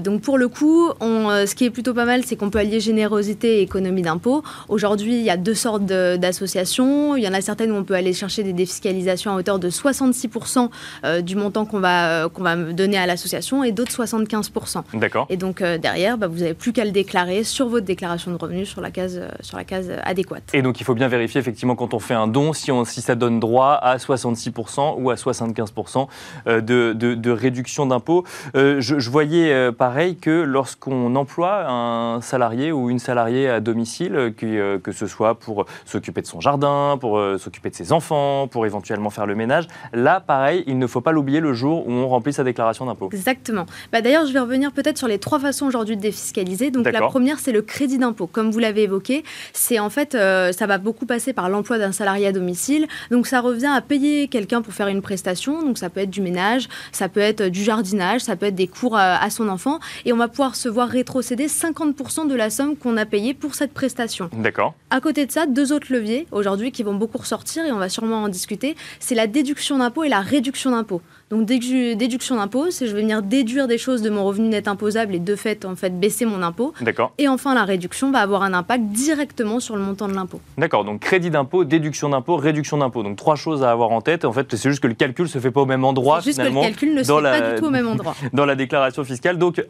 donc, 0.00 0.22
pour 0.22 0.37
le 0.38 0.48
coup, 0.48 0.88
euh, 1.02 1.46
ce 1.46 1.54
qui 1.54 1.64
est 1.64 1.70
plutôt 1.70 1.92
pas 1.92 2.04
mal, 2.04 2.24
c'est 2.24 2.36
qu'on 2.36 2.48
peut 2.48 2.58
allier 2.58 2.80
générosité 2.80 3.58
et 3.58 3.62
économie 3.62 4.02
d'impôt. 4.02 4.42
Aujourd'hui, 4.68 5.18
il 5.18 5.24
y 5.24 5.30
a 5.30 5.36
deux 5.36 5.54
sortes 5.54 5.84
d'associations. 5.84 7.16
Il 7.16 7.24
y 7.24 7.28
en 7.28 7.34
a 7.34 7.40
certaines 7.40 7.72
où 7.72 7.74
on 7.74 7.84
peut 7.84 7.94
aller 7.94 8.12
chercher 8.12 8.42
des 8.42 8.52
défiscalisations 8.52 9.32
à 9.32 9.36
hauteur 9.36 9.58
de 9.58 9.68
66% 9.68 10.70
euh, 11.04 11.20
du 11.20 11.36
montant 11.36 11.66
qu'on 11.66 11.80
va, 11.80 12.24
euh, 12.24 12.28
qu'on 12.28 12.42
va 12.42 12.56
donner 12.56 12.96
à 12.96 13.06
l'association 13.06 13.64
et 13.64 13.72
d'autres 13.72 13.92
75%. 13.92 14.82
D'accord. 14.94 15.26
Et 15.28 15.36
donc 15.36 15.62
derrière, 15.62 16.16
bah, 16.16 16.28
vous 16.28 16.38
n'avez 16.38 16.54
plus 16.54 16.72
qu'à 16.72 16.84
le 16.84 16.92
déclarer 16.92 17.42
sur 17.42 17.68
votre 17.68 17.84
déclaration 17.84 18.30
de 18.30 18.36
revenus 18.36 18.68
sur 18.68 18.80
la 18.80 18.90
case, 18.90 19.20
sur 19.40 19.56
la 19.56 19.64
case 19.64 19.90
adéquate. 20.04 20.44
Et 20.52 20.62
donc 20.62 20.80
il 20.80 20.84
faut 20.84 20.94
bien 20.94 21.08
vérifier 21.08 21.40
effectivement 21.40 21.74
quand 21.74 21.94
on 21.94 21.98
fait 21.98 22.14
un 22.14 22.28
don 22.28 22.52
si, 22.52 22.70
on, 22.70 22.84
si 22.84 23.00
ça 23.00 23.16
donne 23.16 23.40
droit 23.40 23.72
à 23.72 23.96
66% 23.96 24.94
ou 24.98 25.10
à 25.10 25.14
75% 25.14 26.06
de, 26.46 26.60
de, 26.60 26.92
de, 26.92 27.30
réduction 27.30 27.86
d'impôt. 27.86 28.24
je, 28.54 28.78
je, 28.78 29.10
voyais 29.10 29.72
pareil 29.72 30.16
que 30.16 30.27
lorsqu'on 30.30 31.14
emploie 31.16 31.68
un 31.68 32.20
salarié 32.20 32.72
ou 32.72 32.90
une 32.90 32.98
salariée 32.98 33.48
à 33.48 33.60
domicile, 33.60 34.32
euh, 34.42 34.78
que 34.78 34.92
ce 34.92 35.06
soit 35.06 35.34
pour 35.34 35.66
s'occuper 35.84 36.22
de 36.22 36.26
son 36.26 36.40
jardin, 36.40 36.96
pour 37.00 37.18
euh, 37.18 37.38
s'occuper 37.38 37.70
de 37.70 37.74
ses 37.74 37.92
enfants, 37.92 38.48
pour 38.48 38.66
éventuellement 38.66 39.10
faire 39.10 39.26
le 39.26 39.34
ménage, 39.34 39.66
là, 39.92 40.20
pareil, 40.20 40.64
il 40.66 40.78
ne 40.78 40.86
faut 40.86 41.00
pas 41.00 41.12
l'oublier 41.12 41.40
le 41.40 41.52
jour 41.52 41.86
où 41.86 41.92
on 41.92 42.08
remplit 42.08 42.32
sa 42.32 42.44
déclaration 42.44 42.86
d'impôt. 42.86 43.08
Exactement. 43.12 43.66
Bah, 43.92 44.00
D'ailleurs, 44.00 44.26
je 44.26 44.32
vais 44.32 44.38
revenir 44.38 44.72
peut-être 44.72 44.98
sur 44.98 45.08
les 45.08 45.18
trois 45.18 45.38
façons 45.38 45.66
aujourd'hui 45.66 45.96
de 45.96 46.00
défiscaliser. 46.00 46.70
Donc 46.70 46.90
la 46.90 47.00
première, 47.02 47.38
c'est 47.38 47.52
le 47.52 47.62
crédit 47.62 47.98
d'impôt. 47.98 48.26
Comme 48.26 48.50
vous 48.50 48.58
l'avez 48.58 48.84
évoqué, 48.84 49.24
c'est 49.52 49.78
en 49.78 49.90
fait, 49.90 50.14
euh, 50.14 50.52
ça 50.52 50.66
va 50.66 50.78
beaucoup 50.78 51.06
passer 51.06 51.32
par 51.32 51.48
l'emploi 51.48 51.78
d'un 51.78 51.92
salarié 51.92 52.26
à 52.26 52.32
domicile. 52.32 52.86
Donc 53.10 53.26
ça 53.26 53.40
revient 53.40 53.70
à 53.74 53.80
payer 53.80 54.28
quelqu'un 54.28 54.62
pour 54.62 54.72
faire 54.72 54.88
une 54.88 55.02
prestation. 55.02 55.62
Donc 55.62 55.78
ça 55.78 55.90
peut 55.90 56.00
être 56.00 56.10
du 56.10 56.20
ménage, 56.20 56.68
ça 56.92 57.08
peut 57.08 57.20
être 57.20 57.44
du 57.44 57.62
jardinage, 57.62 58.22
ça 58.22 58.36
peut 58.36 58.46
être 58.46 58.54
des 58.54 58.68
cours 58.68 58.96
à, 58.96 59.22
à 59.22 59.30
son 59.30 59.48
enfant. 59.48 59.78
Et 60.04 60.07
on 60.12 60.16
va 60.16 60.28
pouvoir 60.28 60.56
se 60.56 60.68
voir 60.68 60.88
rétrocéder 60.88 61.46
50% 61.46 62.28
de 62.28 62.34
la 62.34 62.50
somme 62.50 62.76
qu'on 62.76 62.96
a 62.96 63.06
payée 63.06 63.34
pour 63.34 63.54
cette 63.54 63.72
prestation. 63.72 64.30
D'accord. 64.32 64.74
À 64.90 65.00
côté 65.00 65.26
de 65.26 65.32
ça, 65.32 65.46
deux 65.46 65.72
autres 65.72 65.92
leviers 65.92 66.26
aujourd'hui 66.32 66.72
qui 66.72 66.82
vont 66.82 66.94
beaucoup 66.94 67.18
ressortir 67.18 67.64
et 67.64 67.72
on 67.72 67.78
va 67.78 67.88
sûrement 67.88 68.22
en 68.22 68.28
discuter, 68.28 68.76
c'est 69.00 69.14
la 69.14 69.26
déduction 69.26 69.78
d'impôt 69.78 70.04
et 70.04 70.08
la 70.08 70.20
réduction 70.20 70.70
d'impôt. 70.70 71.02
Donc 71.30 71.44
déduction 71.44 72.36
d'impôt, 72.36 72.70
c'est 72.70 72.86
je 72.86 72.94
vais 72.94 73.02
venir 73.02 73.22
déduire 73.22 73.68
des 73.68 73.76
choses 73.76 74.00
de 74.00 74.08
mon 74.08 74.24
revenu 74.24 74.48
net 74.48 74.66
imposable 74.66 75.14
et 75.14 75.18
de 75.18 75.36
fait 75.36 75.66
en 75.66 75.76
fait 75.76 75.98
baisser 75.98 76.24
mon 76.24 76.42
impôt. 76.42 76.72
D'accord. 76.80 77.12
Et 77.18 77.28
enfin 77.28 77.54
la 77.54 77.64
réduction 77.64 78.10
va 78.10 78.20
avoir 78.20 78.42
un 78.42 78.54
impact 78.54 78.84
directement 78.84 79.60
sur 79.60 79.76
le 79.76 79.82
montant 79.82 80.08
de 80.08 80.14
l'impôt. 80.14 80.40
D'accord. 80.56 80.84
Donc 80.84 81.00
crédit 81.00 81.30
d'impôt, 81.30 81.64
déduction 81.64 82.08
d'impôt, 82.08 82.36
réduction 82.36 82.78
d'impôt. 82.78 83.02
Donc 83.02 83.16
trois 83.16 83.36
choses 83.36 83.62
à 83.62 83.70
avoir 83.70 83.90
en 83.90 84.00
tête. 84.00 84.24
En 84.24 84.32
fait, 84.32 84.56
c'est 84.56 84.70
juste 84.70 84.82
que 84.82 84.88
le 84.88 84.94
calcul 84.94 85.28
se 85.28 85.38
fait 85.38 85.50
pas 85.50 85.60
au 85.60 85.66
même 85.66 85.84
endroit. 85.84 86.20
Juste 86.20 86.38
que 86.38 86.48
le 86.48 86.60
calcul 86.60 86.94
ne 86.94 87.02
se 87.02 87.12
fait 87.12 87.22
pas 87.22 87.52
du 87.52 87.60
tout 87.60 87.66
au 87.66 87.70
même 87.70 87.88
endroit. 87.88 88.14
dans 88.32 88.46
la 88.46 88.54
déclaration 88.54 89.04
fiscale. 89.04 89.36
Donc 89.36 89.62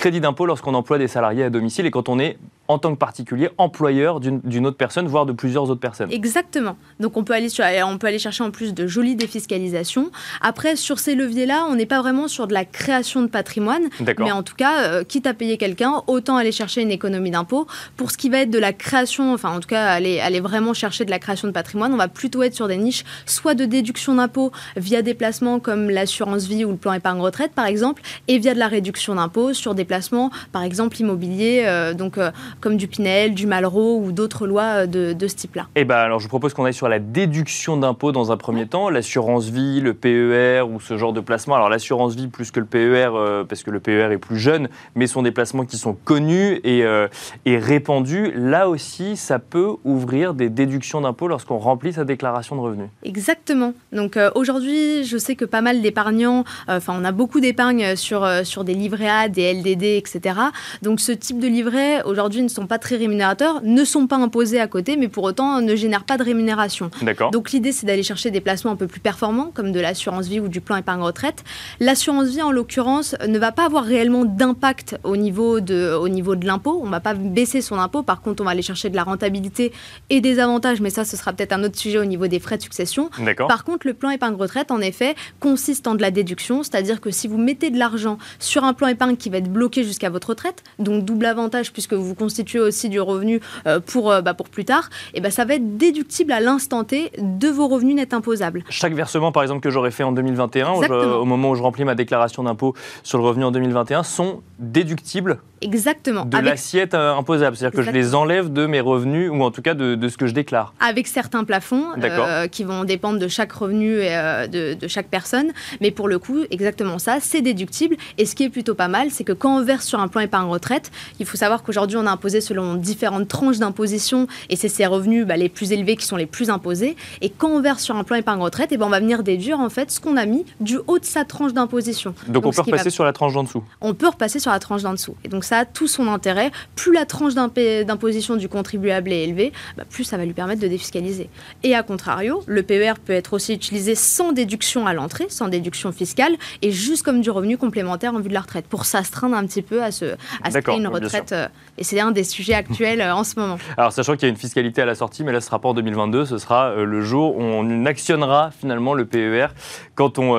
crédit 0.00 0.20
d'impôt 0.20 0.46
lorsqu'on 0.46 0.72
emploie 0.72 0.96
des 0.96 1.08
salariés 1.08 1.44
à 1.44 1.50
domicile 1.50 1.84
et 1.84 1.90
quand 1.90 2.08
on 2.08 2.18
est 2.18 2.38
en 2.70 2.78
tant 2.78 2.92
que 2.92 2.98
particulier 2.98 3.50
employeur 3.58 4.20
d'une 4.20 4.66
autre 4.66 4.76
personne, 4.76 5.08
voire 5.08 5.26
de 5.26 5.32
plusieurs 5.32 5.64
autres 5.70 5.80
personnes. 5.80 6.12
Exactement. 6.12 6.76
Donc 7.00 7.16
on 7.16 7.24
peut 7.24 7.32
aller, 7.32 7.48
sur, 7.48 7.64
on 7.84 7.98
peut 7.98 8.06
aller 8.06 8.20
chercher 8.20 8.44
en 8.44 8.52
plus 8.52 8.74
de 8.74 8.86
jolies 8.86 9.16
défiscalisations. 9.16 10.12
Après, 10.40 10.76
sur 10.76 11.00
ces 11.00 11.16
leviers-là, 11.16 11.66
on 11.68 11.74
n'est 11.74 11.86
pas 11.86 12.00
vraiment 12.00 12.28
sur 12.28 12.46
de 12.46 12.54
la 12.54 12.64
création 12.64 13.22
de 13.22 13.26
patrimoine, 13.26 13.88
mais 14.18 14.30
en 14.30 14.44
tout 14.44 14.54
cas, 14.54 14.84
euh, 14.84 15.02
quitte 15.02 15.26
à 15.26 15.34
payer 15.34 15.56
quelqu'un, 15.56 16.04
autant 16.06 16.36
aller 16.36 16.52
chercher 16.52 16.82
une 16.82 16.92
économie 16.92 17.32
d'impôt. 17.32 17.66
Pour 17.96 18.12
ce 18.12 18.16
qui 18.16 18.30
va 18.30 18.38
être 18.38 18.50
de 18.50 18.58
la 18.60 18.72
création, 18.72 19.32
enfin 19.32 19.50
en 19.50 19.58
tout 19.58 19.68
cas, 19.68 19.86
aller, 19.86 20.20
aller 20.20 20.38
vraiment 20.38 20.72
chercher 20.72 21.04
de 21.04 21.10
la 21.10 21.18
création 21.18 21.48
de 21.48 21.52
patrimoine, 21.52 21.92
on 21.92 21.96
va 21.96 22.06
plutôt 22.06 22.44
être 22.44 22.54
sur 22.54 22.68
des 22.68 22.76
niches, 22.76 23.04
soit 23.26 23.56
de 23.56 23.64
déduction 23.64 24.14
d'impôt 24.14 24.52
via 24.76 25.02
des 25.02 25.14
placements 25.14 25.58
comme 25.58 25.90
l'assurance 25.90 26.46
vie 26.46 26.64
ou 26.64 26.70
le 26.70 26.76
plan 26.76 26.92
épargne 26.92 27.20
retraite 27.20 27.50
par 27.52 27.66
exemple, 27.66 28.00
et 28.28 28.38
via 28.38 28.54
de 28.54 28.60
la 28.60 28.68
réduction 28.68 29.16
d'impôt 29.16 29.54
sur 29.54 29.74
des 29.74 29.84
placements, 29.84 30.30
par 30.52 30.62
exemple 30.62 31.00
immobilier, 31.00 31.64
euh, 31.66 31.94
donc 31.94 32.16
euh, 32.16 32.30
comme 32.60 32.76
du 32.76 32.88
Pinel, 32.88 33.34
du 33.34 33.46
Malraux 33.46 34.00
ou 34.00 34.12
d'autres 34.12 34.46
lois 34.46 34.84
euh, 34.84 35.14
de, 35.14 35.28
ce 35.28 35.34
type-là. 35.34 35.66
Eh 35.74 35.84
ben 35.84 35.96
alors 35.96 36.20
je 36.20 36.28
propose 36.28 36.54
qu'on 36.54 36.64
aille 36.64 36.74
sur 36.74 36.88
la 36.88 36.98
déduction 36.98 37.76
d'impôts 37.76 38.12
dans 38.12 38.32
un 38.32 38.36
premier 38.36 38.66
temps, 38.66 38.90
l'assurance 38.90 39.48
vie, 39.48 39.80
le 39.80 39.94
PER 39.94 40.62
ou 40.62 40.80
ce 40.80 40.96
genre 40.98 41.12
de 41.12 41.20
placement. 41.20 41.54
Alors 41.54 41.68
l'assurance 41.68 42.14
vie 42.14 42.28
plus 42.28 42.50
que 42.50 42.60
le 42.60 42.66
PER 42.66 43.10
euh, 43.14 43.44
parce 43.44 43.62
que 43.62 43.70
le 43.70 43.80
PER 43.80 44.12
est 44.12 44.18
plus 44.18 44.38
jeune, 44.38 44.68
mais 44.94 45.06
sont 45.06 45.22
des 45.22 45.30
placements 45.30 45.64
qui 45.64 45.76
sont 45.76 45.94
connus 45.94 46.60
et, 46.64 46.84
euh, 46.84 47.08
et 47.44 47.58
répandus. 47.58 48.32
Là 48.34 48.68
aussi, 48.68 49.16
ça 49.16 49.38
peut 49.38 49.76
ouvrir 49.84 50.34
des 50.34 50.48
déductions 50.48 51.00
d'impôts 51.00 51.28
lorsqu'on 51.28 51.58
remplit 51.58 51.92
sa 51.92 52.04
déclaration 52.04 52.56
de 52.56 52.60
revenus. 52.60 52.88
Exactement. 53.04 53.72
Donc 53.92 54.18
aujourd'hui, 54.34 55.04
je 55.04 55.16
sais 55.16 55.36
que 55.36 55.44
pas 55.44 55.60
mal 55.60 55.80
d'épargnants, 55.80 56.44
enfin 56.68 56.94
on 57.00 57.04
a 57.04 57.12
beaucoup 57.12 57.40
d'épargne 57.40 57.96
sur, 57.96 58.28
sur 58.44 58.64
des 58.64 58.74
livrets 58.74 59.08
A, 59.08 59.28
des 59.28 59.54
LDD, 59.54 59.84
etc. 59.84 60.34
Donc 60.82 61.00
ce 61.00 61.12
type 61.12 61.38
de 61.38 61.46
livret 61.46 62.02
aujourd'hui 62.04 62.40
sont 62.50 62.66
pas 62.66 62.78
très 62.78 62.96
rémunérateurs, 62.96 63.60
ne 63.62 63.84
sont 63.84 64.06
pas 64.06 64.16
imposés 64.16 64.60
à 64.60 64.66
côté, 64.66 64.96
mais 64.96 65.08
pour 65.08 65.24
autant 65.24 65.60
ne 65.60 65.74
génèrent 65.74 66.04
pas 66.04 66.16
de 66.16 66.24
rémunération. 66.24 66.90
Donc 67.32 67.52
l'idée, 67.52 67.72
c'est 67.72 67.86
d'aller 67.86 68.02
chercher 68.02 68.30
des 68.30 68.40
placements 68.40 68.72
un 68.72 68.76
peu 68.76 68.86
plus 68.86 69.00
performants, 69.00 69.50
comme 69.52 69.72
de 69.72 69.80
l'assurance 69.80 70.26
vie 70.26 70.40
ou 70.40 70.48
du 70.48 70.60
plan 70.60 70.76
épargne 70.76 71.02
retraite. 71.02 71.44
L'assurance 71.78 72.28
vie, 72.28 72.42
en 72.42 72.50
l'occurrence, 72.50 73.14
ne 73.26 73.38
va 73.38 73.52
pas 73.52 73.66
avoir 73.66 73.84
réellement 73.84 74.24
d'impact 74.24 74.98
au 75.04 75.16
niveau 75.16 75.60
de, 75.60 75.94
au 75.94 76.08
niveau 76.08 76.36
de 76.36 76.46
l'impôt. 76.46 76.80
On 76.82 76.86
ne 76.86 76.90
va 76.90 77.00
pas 77.00 77.14
baisser 77.14 77.60
son 77.60 77.78
impôt. 77.78 78.02
Par 78.02 78.20
contre, 78.20 78.42
on 78.42 78.44
va 78.44 78.52
aller 78.52 78.62
chercher 78.62 78.90
de 78.90 78.96
la 78.96 79.04
rentabilité 79.04 79.72
et 80.08 80.20
des 80.20 80.38
avantages, 80.38 80.80
mais 80.80 80.90
ça, 80.90 81.04
ce 81.04 81.16
sera 81.16 81.32
peut-être 81.32 81.52
un 81.52 81.62
autre 81.62 81.78
sujet 81.78 81.98
au 81.98 82.04
niveau 82.04 82.26
des 82.26 82.40
frais 82.40 82.56
de 82.56 82.62
succession. 82.62 83.10
Par 83.48 83.64
contre, 83.64 83.86
le 83.86 83.94
plan 83.94 84.10
épargne 84.10 84.34
retraite, 84.34 84.70
en 84.70 84.80
effet, 84.80 85.14
consiste 85.38 85.86
en 85.86 85.94
de 85.94 86.02
la 86.02 86.10
déduction, 86.10 86.62
c'est-à-dire 86.62 87.00
que 87.00 87.10
si 87.10 87.28
vous 87.28 87.38
mettez 87.38 87.70
de 87.70 87.78
l'argent 87.78 88.18
sur 88.38 88.64
un 88.64 88.72
plan 88.74 88.88
épargne 88.88 89.16
qui 89.16 89.30
va 89.30 89.38
être 89.38 89.52
bloqué 89.52 89.84
jusqu'à 89.84 90.10
votre 90.10 90.30
retraite, 90.30 90.62
donc 90.78 91.04
double 91.04 91.26
avantage 91.26 91.72
puisque 91.72 91.94
vous 91.94 92.14
constituez 92.14 92.39
aussi 92.58 92.88
du 92.88 93.00
revenu 93.00 93.40
euh, 93.66 93.80
pour, 93.80 94.10
euh, 94.10 94.22
bah, 94.22 94.34
pour 94.34 94.48
plus 94.48 94.64
tard, 94.64 94.90
et 95.14 95.18
eh 95.18 95.20
ben 95.20 95.30
ça 95.30 95.44
va 95.44 95.54
être 95.54 95.76
déductible 95.76 96.32
à 96.32 96.40
l'instant 96.40 96.84
T 96.84 97.12
de 97.18 97.48
vos 97.48 97.68
revenus 97.68 97.94
nets 97.94 98.14
imposables. 98.14 98.64
Chaque 98.68 98.94
versement, 98.94 99.32
par 99.32 99.42
exemple, 99.42 99.60
que 99.60 99.70
j'aurais 99.70 99.90
fait 99.90 100.02
en 100.02 100.12
2021, 100.12 100.70
au 100.70 101.24
moment 101.24 101.50
où 101.50 101.54
je 101.54 101.62
remplis 101.62 101.84
ma 101.84 101.94
déclaration 101.94 102.42
d'impôt 102.42 102.74
sur 103.02 103.18
le 103.18 103.24
revenu 103.24 103.44
en 103.44 103.50
2021, 103.50 104.02
sont 104.02 104.42
déductibles 104.58 105.40
Exactement. 105.62 106.24
De 106.24 106.38
l'assiette 106.38 106.94
euh, 106.94 107.14
imposable, 107.14 107.56
c'est-à-dire 107.56 107.78
que 107.78 107.84
je 107.84 107.90
les 107.90 108.14
enlève 108.14 108.52
de 108.52 108.66
mes 108.66 108.80
revenus, 108.80 109.30
ou 109.30 109.42
en 109.42 109.50
tout 109.50 109.62
cas 109.62 109.74
de, 109.74 110.08
ce 110.08 110.16
que 110.16 110.26
je 110.26 110.32
déclare. 110.32 110.72
Avec 110.80 111.06
certains 111.06 111.44
plafonds 111.44 111.84
euh, 112.02 112.46
qui 112.46 112.64
vont 112.64 112.84
dépendre 112.84 113.18
de 113.18 113.28
chaque 113.28 113.52
revenu 113.52 113.98
et 113.98 114.16
euh, 114.16 114.46
de, 114.46 114.88
chaque 114.88 115.08
personne. 115.08 115.52
Mais 115.80 115.90
pour 115.90 116.08
le 116.08 116.18
coup, 116.18 116.44
exactement 116.50 116.98
ça, 116.98 117.18
c'est 117.20 117.42
déductible. 117.42 117.96
Et 118.16 118.24
ce 118.24 118.34
qui 118.34 118.44
est 118.44 118.48
plutôt 118.48 118.74
pas 118.74 118.88
mal, 118.88 119.10
c'est 119.10 119.24
que 119.24 119.32
quand 119.32 119.58
on 119.58 119.62
verse 119.62 119.84
sur 119.84 120.00
un 120.00 120.08
plan 120.08 120.22
épargne 120.22 120.48
retraite, 120.48 120.90
il 121.18 121.26
faut 121.26 121.36
savoir 121.36 121.62
qu'aujourd'hui, 121.62 121.98
on 121.98 122.06
a 122.06 122.10
imposé 122.10 122.29
selon 122.38 122.76
différentes 122.76 123.26
tranches 123.26 123.58
d'imposition, 123.58 124.28
et 124.48 124.54
c'est 124.54 124.68
ces 124.68 124.86
revenus 124.86 125.26
bah, 125.26 125.36
les 125.36 125.48
plus 125.48 125.72
élevés 125.72 125.96
qui 125.96 126.06
sont 126.06 126.16
les 126.16 126.26
plus 126.26 126.50
imposés. 126.50 126.94
Et 127.20 127.30
quand 127.30 127.48
on 127.48 127.60
verse 127.60 127.82
sur 127.82 127.96
un 127.96 128.04
plan 128.04 128.16
épargne 128.16 128.40
retraite, 128.40 128.70
et 128.70 128.76
ben, 128.76 128.86
on 128.86 128.90
va 128.90 129.00
venir 129.00 129.24
déduire 129.24 129.58
en 129.58 129.70
fait 129.70 129.90
ce 129.90 129.98
qu'on 129.98 130.16
a 130.16 130.26
mis 130.26 130.44
du 130.60 130.78
haut 130.86 130.98
de 130.98 131.04
sa 131.04 131.24
tranche 131.24 131.52
d'imposition. 131.52 132.14
Donc, 132.28 132.46
on 132.46 132.52
peut 132.52 132.62
repasser 132.62 132.90
sur 132.90 133.02
la 133.02 133.12
tranche 133.12 133.32
d'en 133.32 133.42
dessous 133.42 133.64
On 133.80 133.94
peut 133.94 134.08
repasser 134.08 134.38
sur 134.38 134.52
la 134.52 134.60
tranche 134.60 134.82
d'en 134.82 134.92
dessous. 134.92 135.16
Et 135.24 135.28
donc 135.28 135.44
ça 135.44 135.58
a 135.58 135.64
tout 135.64 135.88
son 135.88 136.06
intérêt. 136.06 136.50
Plus 136.76 136.92
la 136.92 137.06
tranche 137.06 137.34
d'imposition 137.34 138.36
du 138.36 138.48
contribuable 138.48 139.12
est 139.12 139.24
élevée, 139.24 139.52
bah, 139.76 139.84
plus 139.88 140.04
ça 140.04 140.16
va 140.16 140.24
lui 140.24 140.34
permettre 140.34 140.60
de 140.60 140.68
défiscaliser. 140.68 141.30
Et 141.62 141.74
à 141.74 141.82
contrario, 141.82 142.42
le 142.46 142.62
PER 142.62 142.94
peut 143.04 143.12
être 143.12 143.32
aussi 143.32 143.54
utilisé 143.54 143.94
sans 143.94 144.32
déduction 144.32 144.86
à 144.86 144.92
l'entrée, 144.92 145.26
sans 145.28 145.48
déduction 145.48 145.92
fiscale, 145.92 146.36
et 146.62 146.70
juste 146.70 147.02
comme 147.02 147.20
du 147.20 147.30
revenu 147.30 147.56
complémentaire 147.56 148.14
en 148.14 148.20
vue 148.20 148.28
de 148.28 148.34
la 148.34 148.40
retraite, 148.40 148.66
pour 148.66 148.84
s'astreindre 148.84 149.36
un 149.36 149.46
petit 149.46 149.62
peu 149.62 149.82
à 149.82 149.90
ce, 149.90 150.16
à 150.42 150.50
ce 150.50 150.58
une 150.76 150.86
retraite. 150.86 151.32
Euh, 151.32 151.48
et 151.78 151.84
c'est 151.84 152.00
un 152.00 152.10
des 152.10 152.19
sujets 152.24 152.54
actuels 152.54 153.00
euh, 153.00 153.14
en 153.14 153.24
ce 153.24 153.38
moment. 153.38 153.58
Alors 153.76 153.92
sachant 153.92 154.14
qu'il 154.14 154.22
y 154.22 154.26
a 154.26 154.28
une 154.28 154.36
fiscalité 154.36 154.82
à 154.82 154.86
la 154.86 154.94
sortie, 154.94 155.24
mais 155.24 155.32
là 155.32 155.40
ce 155.40 155.50
rapport 155.50 155.74
2022, 155.74 156.24
ce 156.24 156.38
sera 156.38 156.70
euh, 156.70 156.84
le 156.84 157.02
jour 157.02 157.36
où 157.36 157.42
on 157.42 157.86
actionnera 157.86 158.50
finalement 158.58 158.94
le 158.94 159.04
PER 159.04 159.48
quand 159.94 160.18
on, 160.18 160.32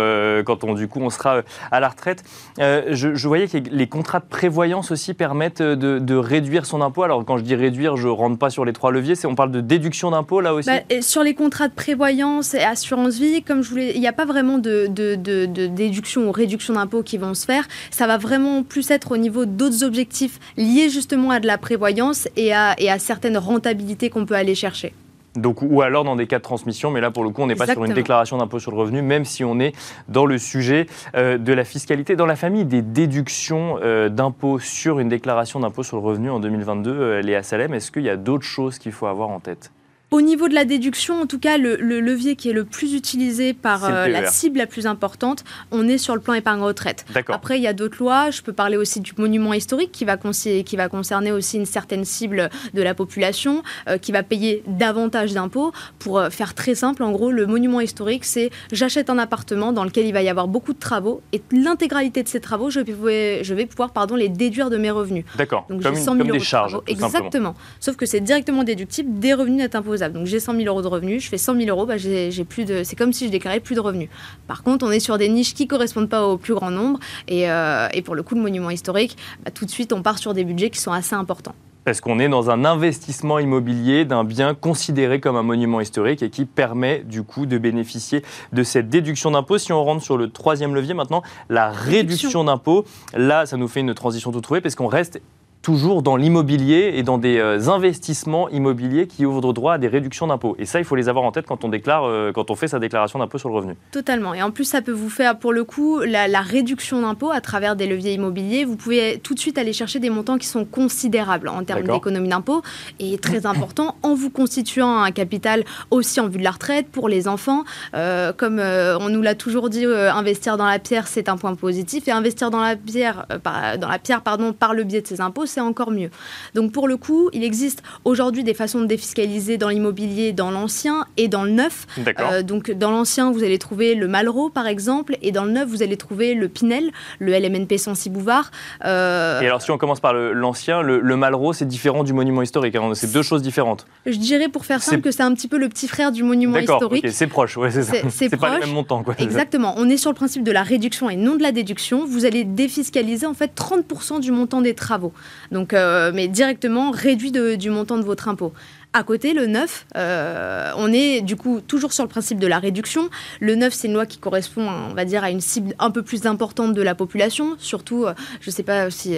quand 0.44 0.63
on 0.63 0.74
du 0.74 0.88
coup 0.88 1.02
on 1.02 1.10
sera 1.10 1.41
à 1.72 1.80
la 1.80 1.89
retraite. 1.89 2.24
je, 2.58 3.15
je 3.15 3.28
voyais 3.28 3.48
que 3.48 3.58
les 3.58 3.88
contrats 3.88 4.20
de 4.20 4.26
prévoyance 4.26 4.91
aussi 4.91 5.13
permettent 5.13 5.62
de, 5.62 6.15
réduire 6.15 6.65
son 6.65 6.82
impôt 6.82 7.04
Alors 7.04 7.24
quand 7.26 7.38
je 7.38 7.44
dis 7.44 7.56
réduire, 7.56 7.98
je 7.98 8.08
ne 8.08 8.13
rentre 8.13 8.38
pas 8.38 8.50
sur 8.50 8.65
les 8.65 8.74
trois 8.74 8.91
leviers, 8.91 9.15
c'est 9.15 9.28
on 9.28 9.36
parle 9.36 9.52
de 9.52 9.62
déduction 9.62 10.12
d'impôt 10.12 10.41
là 10.41 10.54
aussi 10.54 10.70
bah, 10.70 11.02
Sur 11.02 11.24
les 11.24 11.34
contrats 11.34 11.67
de 11.67 11.74
prévoyance 11.74 12.54
et 12.54 12.60
assurance 12.60 13.17
vie, 13.17 13.44
comme 13.44 13.62
je 13.62 13.70
voulais, 13.70 13.91
il 13.96 14.02
n'y 14.02 14.08
a 14.08 14.13
pas 14.13 14.26
vraiment 14.26 14.58
de, 14.58 14.88
déduction 14.88 16.28
ou 16.28 16.32
réduction 16.32 16.74
d'impôt 16.74 17.04
qui 17.04 17.17
vont 17.17 17.34
se 17.34 17.46
faire. 17.46 17.67
Ça 17.89 18.08
va 18.08 18.17
vraiment 18.17 18.63
plus 18.63 18.91
être 18.91 19.12
au 19.12 19.17
niveau 19.17 19.46
d'autres 19.46 19.84
objectifs 19.84 20.39
liés 20.58 20.89
justement 20.89 21.32
à 21.32 21.39
de 21.39 21.48
la 21.48 21.58
prévoyance 21.62 22.28
et 22.36 22.54
à, 22.54 22.76
et 22.78 22.89
à 22.91 23.00
certaines 23.00 23.38
rentabilités 23.38 24.10
qu'on 24.10 24.26
peut 24.26 24.36
aller 24.36 24.56
chercher. 24.56 24.93
Donc, 25.36 25.62
ou 25.62 25.82
alors 25.82 26.04
dans 26.04 26.17
des 26.17 26.28
cas 26.28 26.39
de 26.39 26.43
transmission, 26.43 26.91
mais 26.91 27.00
là 27.00 27.10
pour 27.10 27.24
le 27.24 27.30
coup 27.30 27.41
on 27.41 27.47
n'est 27.47 27.56
pas 27.56 27.65
sur 27.65 27.86
une 27.86 27.93
déclaration 27.93 28.38
d'impôt 28.38 28.60
sur 28.60 28.71
le 28.71 28.78
revenu, 28.78 29.02
même 29.02 29.24
si 29.24 29.45
on 29.45 29.60
est 29.60 29.74
dans 30.10 30.26
le 30.26 30.38
sujet 30.38 30.88
euh, 31.15 31.38
de 31.38 31.54
la 31.54 31.63
fiscalité. 31.63 32.17
Dans 32.17 32.26
la 32.26 32.36
famille 32.36 32.65
des 32.65 32.82
déductions 32.82 33.80
euh, 33.82 34.10
d'impôt 34.10 34.60
sur 34.60 35.00
une 35.00 35.08
déclaration 35.08 35.62
d'impôt 35.62 35.84
sur 35.84 35.95
le 35.95 36.04
revenu 36.04 36.30
en 36.30 36.41
2022, 36.41 36.91
euh, 36.91 37.21
Léa 37.21 37.43
Salem, 37.43 37.74
est-ce 37.74 37.91
qu'il 37.91 38.04
y 38.04 38.10
a 38.10 38.17
d'autres 38.17 38.43
choses 38.43 38.78
qu'il 38.78 38.91
faut 38.91 39.06
avoir 39.06 39.30
en 39.30 39.39
tête? 39.39 39.71
Au 40.12 40.19
niveau 40.19 40.50
de 40.50 40.54
la 40.54 40.65
déduction, 40.65 41.21
en 41.21 41.26
tout 41.26 41.39
cas, 41.39 41.58
le, 41.58 41.78
levier 41.78 42.36
qui 42.36 42.50
est 42.50 42.54
le 42.54 42.65
plus 42.65 42.93
utilisé 42.93 43.54
par 43.54 43.86
euh, 43.86 44.08
la 44.08 44.28
cible 44.30 44.58
la 44.58 44.67
plus 44.67 44.86
importante, 44.86 45.45
on 45.71 45.88
est 45.88 45.97
sur 45.97 46.15
le 46.15 46.21
plan 46.21 46.34
épargne 46.34 46.60
retraite. 46.60 47.06
Après, 47.30 47.58
il 47.58 47.63
y 47.63 47.67
a 47.67 47.71
d'autres 47.71 47.97
lois. 47.97 48.30
Je 48.30 48.41
peux 48.41 48.52
parler 48.52 48.76
aussi 48.76 49.00
du 49.00 49.13
monument 49.17 49.54
historique 49.54 49.93
qui 49.93 50.04
va, 50.04 50.17
qui 50.17 50.76
va 50.76 50.89
concerner 50.89 51.32
aussi 51.32 51.58
une 51.58 51.65
certaine 51.65 52.04
cible 52.04 52.50
de 52.74 52.82
la 52.82 52.93
population 52.93 53.63
euh, 53.88 53.97
qui 53.97 54.12
va 54.12 54.21
payer 54.21 54.63
davantage 54.67 55.34
d'impôts. 55.34 55.71
Pour 55.97 56.19
euh, 56.19 56.30
faire 56.30 56.56
très 56.56 56.76
simple, 56.76 57.04
en 57.04 57.12
gros, 57.12 57.32
le 57.32 57.47
monument 57.47 57.80
historique, 57.80 58.26
c'est 58.26 58.50
j'achète 58.74 59.10
un 59.10 59.17
appartement 59.17 59.71
dans 59.71 59.86
lequel 59.86 60.06
il 60.06 60.13
va 60.13 60.21
y 60.21 60.30
avoir 60.30 60.50
beaucoup 60.50 60.74
de 60.74 60.80
travaux 60.80 61.21
et 61.32 61.41
l'intégralité 61.54 62.21
de 62.21 62.28
ces 62.28 62.41
travaux, 62.41 62.69
je 62.69 62.82
vais, 62.82 63.45
je 63.45 63.54
vais 63.54 63.65
pouvoir 63.65 63.91
pardon, 63.93 64.15
les 64.15 64.28
déduire 64.28 64.69
de 64.69 64.78
mes 64.78 64.91
revenus. 64.91 65.24
D'accord. 65.38 65.65
Donc, 65.69 65.84
comme, 65.84 65.95
100 65.95 66.15
000 66.17 66.28
des 66.32 66.39
charges. 66.41 66.78
Exactement. 66.88 67.56
Sauf 67.80 67.95
que 67.95 68.06
c'est 68.06 68.19
directement 68.19 68.63
déductible 68.65 69.17
des 69.17 69.34
revenus 69.34 69.60
net 69.60 69.76
Donc 70.09 70.25
j'ai 70.25 70.39
100 70.39 70.55
000 70.55 70.65
euros 70.67 70.81
de 70.81 70.87
revenus, 70.87 71.23
je 71.23 71.29
fais 71.29 71.37
100 71.37 71.55
000 71.55 71.69
euros, 71.69 71.85
bah, 71.85 71.97
j'ai 71.97 72.45
plus 72.45 72.65
de, 72.65 72.83
c'est 72.83 72.95
comme 72.95 73.13
si 73.13 73.27
je 73.27 73.31
déclarais 73.31 73.59
plus 73.59 73.75
de 73.75 73.79
revenus. 73.79 74.09
Par 74.47 74.63
contre, 74.63 74.85
on 74.85 74.91
est 74.91 74.99
sur 74.99 75.17
des 75.17 75.29
niches 75.29 75.53
qui 75.53 75.67
correspondent 75.67 76.09
pas 76.09 76.25
au 76.25 76.37
plus 76.37 76.53
grand 76.53 76.71
nombre, 76.71 76.99
et, 77.27 77.49
euh, 77.49 77.87
pour 78.03 78.15
le 78.15 78.23
coup, 78.23 78.35
le 78.35 78.41
monument 78.41 78.69
historique, 78.69 79.17
bah, 79.43 79.51
tout 79.51 79.65
de 79.65 79.71
suite, 79.71 79.93
on 79.93 80.01
part 80.01 80.17
sur 80.17 80.33
des 80.33 80.43
budgets 80.43 80.69
qui 80.69 80.79
sont 80.79 80.91
assez 80.91 81.15
importants. 81.15 81.55
Parce 81.83 81.99
qu'on 81.99 82.19
est 82.19 82.29
dans 82.29 82.51
un 82.51 82.63
investissement 82.63 83.39
immobilier 83.39 84.05
d'un 84.05 84.23
bien 84.23 84.53
considéré 84.53 85.19
comme 85.19 85.35
un 85.35 85.41
monument 85.41 85.81
historique 85.81 86.21
et 86.21 86.29
qui 86.29 86.45
permet 86.45 86.99
du 86.99 87.23
coup 87.23 87.47
de 87.47 87.57
bénéficier 87.57 88.23
de 88.53 88.61
cette 88.61 88.87
déduction 88.87 89.31
d'impôt. 89.31 89.57
Si 89.57 89.73
on 89.73 89.83
rentre 89.83 90.03
sur 90.03 90.15
le 90.15 90.29
troisième 90.29 90.75
levier 90.75 90.93
maintenant, 90.93 91.23
la 91.49 91.71
réduction 91.71 92.43
d'impôt, 92.43 92.85
là 93.15 93.47
ça 93.47 93.57
nous 93.57 93.67
fait 93.67 93.79
une 93.79 93.95
transition 93.95 94.31
tout 94.31 94.41
trouvée 94.41 94.61
parce 94.61 94.75
qu'on 94.75 94.85
reste 94.85 95.21
toujours 95.62 96.02
dans 96.02 96.15
l'immobilier 96.15 96.93
et 96.95 97.04
dans 97.04 97.17
des 97.17 97.38
euh, 97.38 97.69
investissements 97.69 98.50
immobiliers 98.50 99.08
qui 99.08 99.26
ouvrent 99.26 99.54
droit 99.54 99.74
à 99.74 99.78
des 99.78 99.88
réductions 99.88 100.28
d'impôts. 100.28 100.56
Et 100.58 100.65
ça, 100.65 100.80
il 100.80 100.86
faut 100.86 100.95
les 100.95 101.08
avoir 101.08 101.24
en 101.24 101.32
tête 101.32 101.45
quand 101.45 101.63
on 101.63 101.69
déclare, 101.69 102.04
euh, 102.06 102.32
quand 102.32 102.50
on 102.50 102.56
fait 102.56 102.67
sa 102.67 102.80
déclaration 102.80 103.19
d'impôt 103.19 103.38
sur 103.38 103.50
le 103.50 103.56
revenu. 103.56 103.76
Totalement. 103.91 104.34
Et 104.34 104.41
en 104.41 104.52
plus, 104.52 104.65
ça 104.65 104.82
peut 104.82 104.91
vous 104.91 105.10
faire, 105.10 105.38
pour 105.38 105.54
le 105.54 105.63
coup, 105.63 106.00
la, 106.00 106.41
réduction 106.41 107.02
d'impôts 107.02 107.32
à 107.32 107.39
travers 107.39 107.76
des 107.76 107.86
leviers 107.86 108.13
immobiliers. 108.13 108.65
Vous 108.65 108.76
pouvez 108.76 109.19
tout 109.19 109.36
de 109.36 109.39
suite 109.39 109.60
aller 109.60 109.74
chercher 109.74 110.00
des 110.00 110.10
montants 110.10 110.39
qui 110.39 110.47
sont 110.47 110.65
considérables 110.65 111.47
en 111.47 111.63
termes 111.63 111.84
d'économie 111.84 112.30
d'impôts 112.30 112.63
et 113.00 113.19
très 113.19 113.45
important 113.45 113.95
en 114.02 114.15
vous 114.15 114.32
constituant 114.32 115.04
un 115.04 115.12
capital 115.12 115.63
aussi 115.91 116.19
en 116.19 116.28
vue 116.28 116.39
de 116.39 116.43
la 116.43 116.52
retraite 116.52 116.88
pour 116.88 117.08
les 117.08 117.28
enfants. 117.28 117.63
Euh, 117.93 118.34
comme 118.34 118.60
on 118.60 119.10
nous 119.10 119.21
l'a 119.21 119.36
toujours 119.36 119.69
dit, 119.69 119.86
investir 119.86 120.58
dans 120.58 120.65
la 120.65 120.80
pierre, 120.80 121.08
c'est 121.08 121.30
un 121.30 121.38
point 121.38 121.54
positif. 121.54 122.08
Et 122.08 122.12
investir 122.12 122.50
dans 122.50 122.60
la 122.60 122.76
pierre, 122.76 123.28
par, 123.43 123.78
dans 123.78 123.89
la 123.89 124.00
pierre 124.00 124.21
pardon, 124.21 124.52
par 124.52 124.74
le 124.74 124.84
biais 124.84 125.02
de 125.02 125.08
ses 125.08 125.21
impôts, 125.21 125.45
c'est 125.51 125.61
encore 125.61 125.91
mieux. 125.91 126.09
Donc 126.55 126.71
pour 126.71 126.87
le 126.87 126.97
coup, 126.97 127.29
il 127.33 127.43
existe 127.43 127.83
aujourd'hui 128.05 128.43
des 128.43 128.53
façons 128.53 128.81
de 128.81 128.85
défiscaliser 128.85 129.57
dans 129.57 129.69
l'immobilier, 129.69 130.31
dans 130.31 130.51
l'ancien 130.51 131.05
et 131.17 131.27
dans 131.27 131.43
le 131.43 131.51
neuf. 131.51 131.85
Euh, 132.19 132.41
donc 132.41 132.71
dans 132.71 132.91
l'ancien, 132.91 133.31
vous 133.31 133.43
allez 133.43 133.59
trouver 133.59 133.95
le 133.95 134.07
Malraux 134.07 134.49
par 134.49 134.67
exemple, 134.67 135.17
et 135.21 135.31
dans 135.31 135.45
le 135.45 135.51
neuf, 135.51 135.67
vous 135.67 135.83
allez 135.83 135.97
trouver 135.97 136.33
le 136.33 136.47
Pinel, 136.47 136.91
le 137.19 137.33
LMNP 137.33 137.77
Sancy 137.77 138.09
Bouvard. 138.09 138.51
Euh, 138.85 139.41
et 139.41 139.45
alors 139.45 139.61
si 139.61 139.71
on 139.71 139.77
commence 139.77 139.99
par 139.99 140.13
l'ancien, 140.13 140.81
le, 140.81 140.99
le, 140.99 141.15
Malraux, 141.15 141.53
c'est 141.53 141.67
différent 141.67 142.03
du 142.03 142.13
monument 142.13 142.41
historique. 142.41 142.75
Hein. 142.75 142.91
c'est 142.93 143.11
deux 143.11 143.21
choses 143.21 143.41
différentes. 143.41 143.85
Je 144.05 144.17
dirais 144.17 144.49
pour 144.49 144.65
faire 144.65 144.81
simple 144.81 145.01
que 145.01 145.11
c'est 145.11 145.23
un 145.23 145.33
petit 145.33 145.47
peu 145.47 145.57
le 145.57 145.69
petit 145.69 145.87
frère 145.87 146.11
du 146.11 146.23
monument 146.23 146.57
historique. 146.57 147.07
c'est 147.09 147.27
proche, 147.27 147.57
ouais, 147.57 147.71
c'est 147.71 147.83
ça. 147.83 147.93
C'est 148.09 148.29
pas 148.37 148.55
le 148.55 148.59
même 148.61 148.73
montant. 148.73 149.03
Quoi. 149.03 149.15
Exactement. 149.19 149.75
On 149.77 149.89
est 149.89 149.97
sur 149.97 150.09
le 150.09 150.15
principe 150.15 150.43
de 150.43 150.51
la 150.51 150.63
réduction 150.63 151.09
et 151.09 151.15
non 151.15 151.35
de 151.35 151.43
la 151.43 151.51
déduction. 151.51 152.05
Vous 152.05 152.25
allez 152.25 152.43
défiscaliser 152.43 153.25
en 153.25 153.33
fait 153.33 153.51
30% 153.55 154.19
du 154.19 154.31
montant 154.31 154.61
des 154.61 154.73
travaux. 154.73 155.13
Donc, 155.51 155.73
euh, 155.73 156.11
mais 156.13 156.27
directement 156.27 156.91
réduit 156.91 157.31
du 157.31 157.69
montant 157.69 157.97
de 157.97 158.03
votre 158.03 158.27
impôt. 158.29 158.53
À 158.93 159.04
côté, 159.04 159.34
le 159.34 159.47
neuf, 159.47 159.86
euh, 159.95 160.69
on 160.75 160.91
est 160.91 161.21
du 161.21 161.38
coup 161.38 161.62
toujours 161.65 161.93
sur 161.93 162.04
le 162.04 162.10
principe 162.10 162.39
de 162.39 162.47
la 162.47 162.60
réduction. 162.60 163.10
Le 163.39 163.56
neuf, 163.56 163.71
c'est 163.73 163.88
une 163.88 163.93
loi 163.93 164.06
qui 164.06 164.17
correspond, 164.17 164.67
on 164.67 164.93
va 164.93 165.06
dire, 165.06 165.23
à 165.23 165.32
une 165.32 165.39
cible 165.39 165.73
un 165.80 165.91
peu 165.91 166.01
plus 166.01 166.25
importante 166.25 166.73
de 166.73 166.82
la 166.82 166.93
population. 166.93 167.56
Surtout, 167.58 168.04
euh, 168.04 168.13
je 168.41 168.49
ne 168.49 168.54
sais 168.54 168.63
pas 168.63 168.91
si 168.91 169.15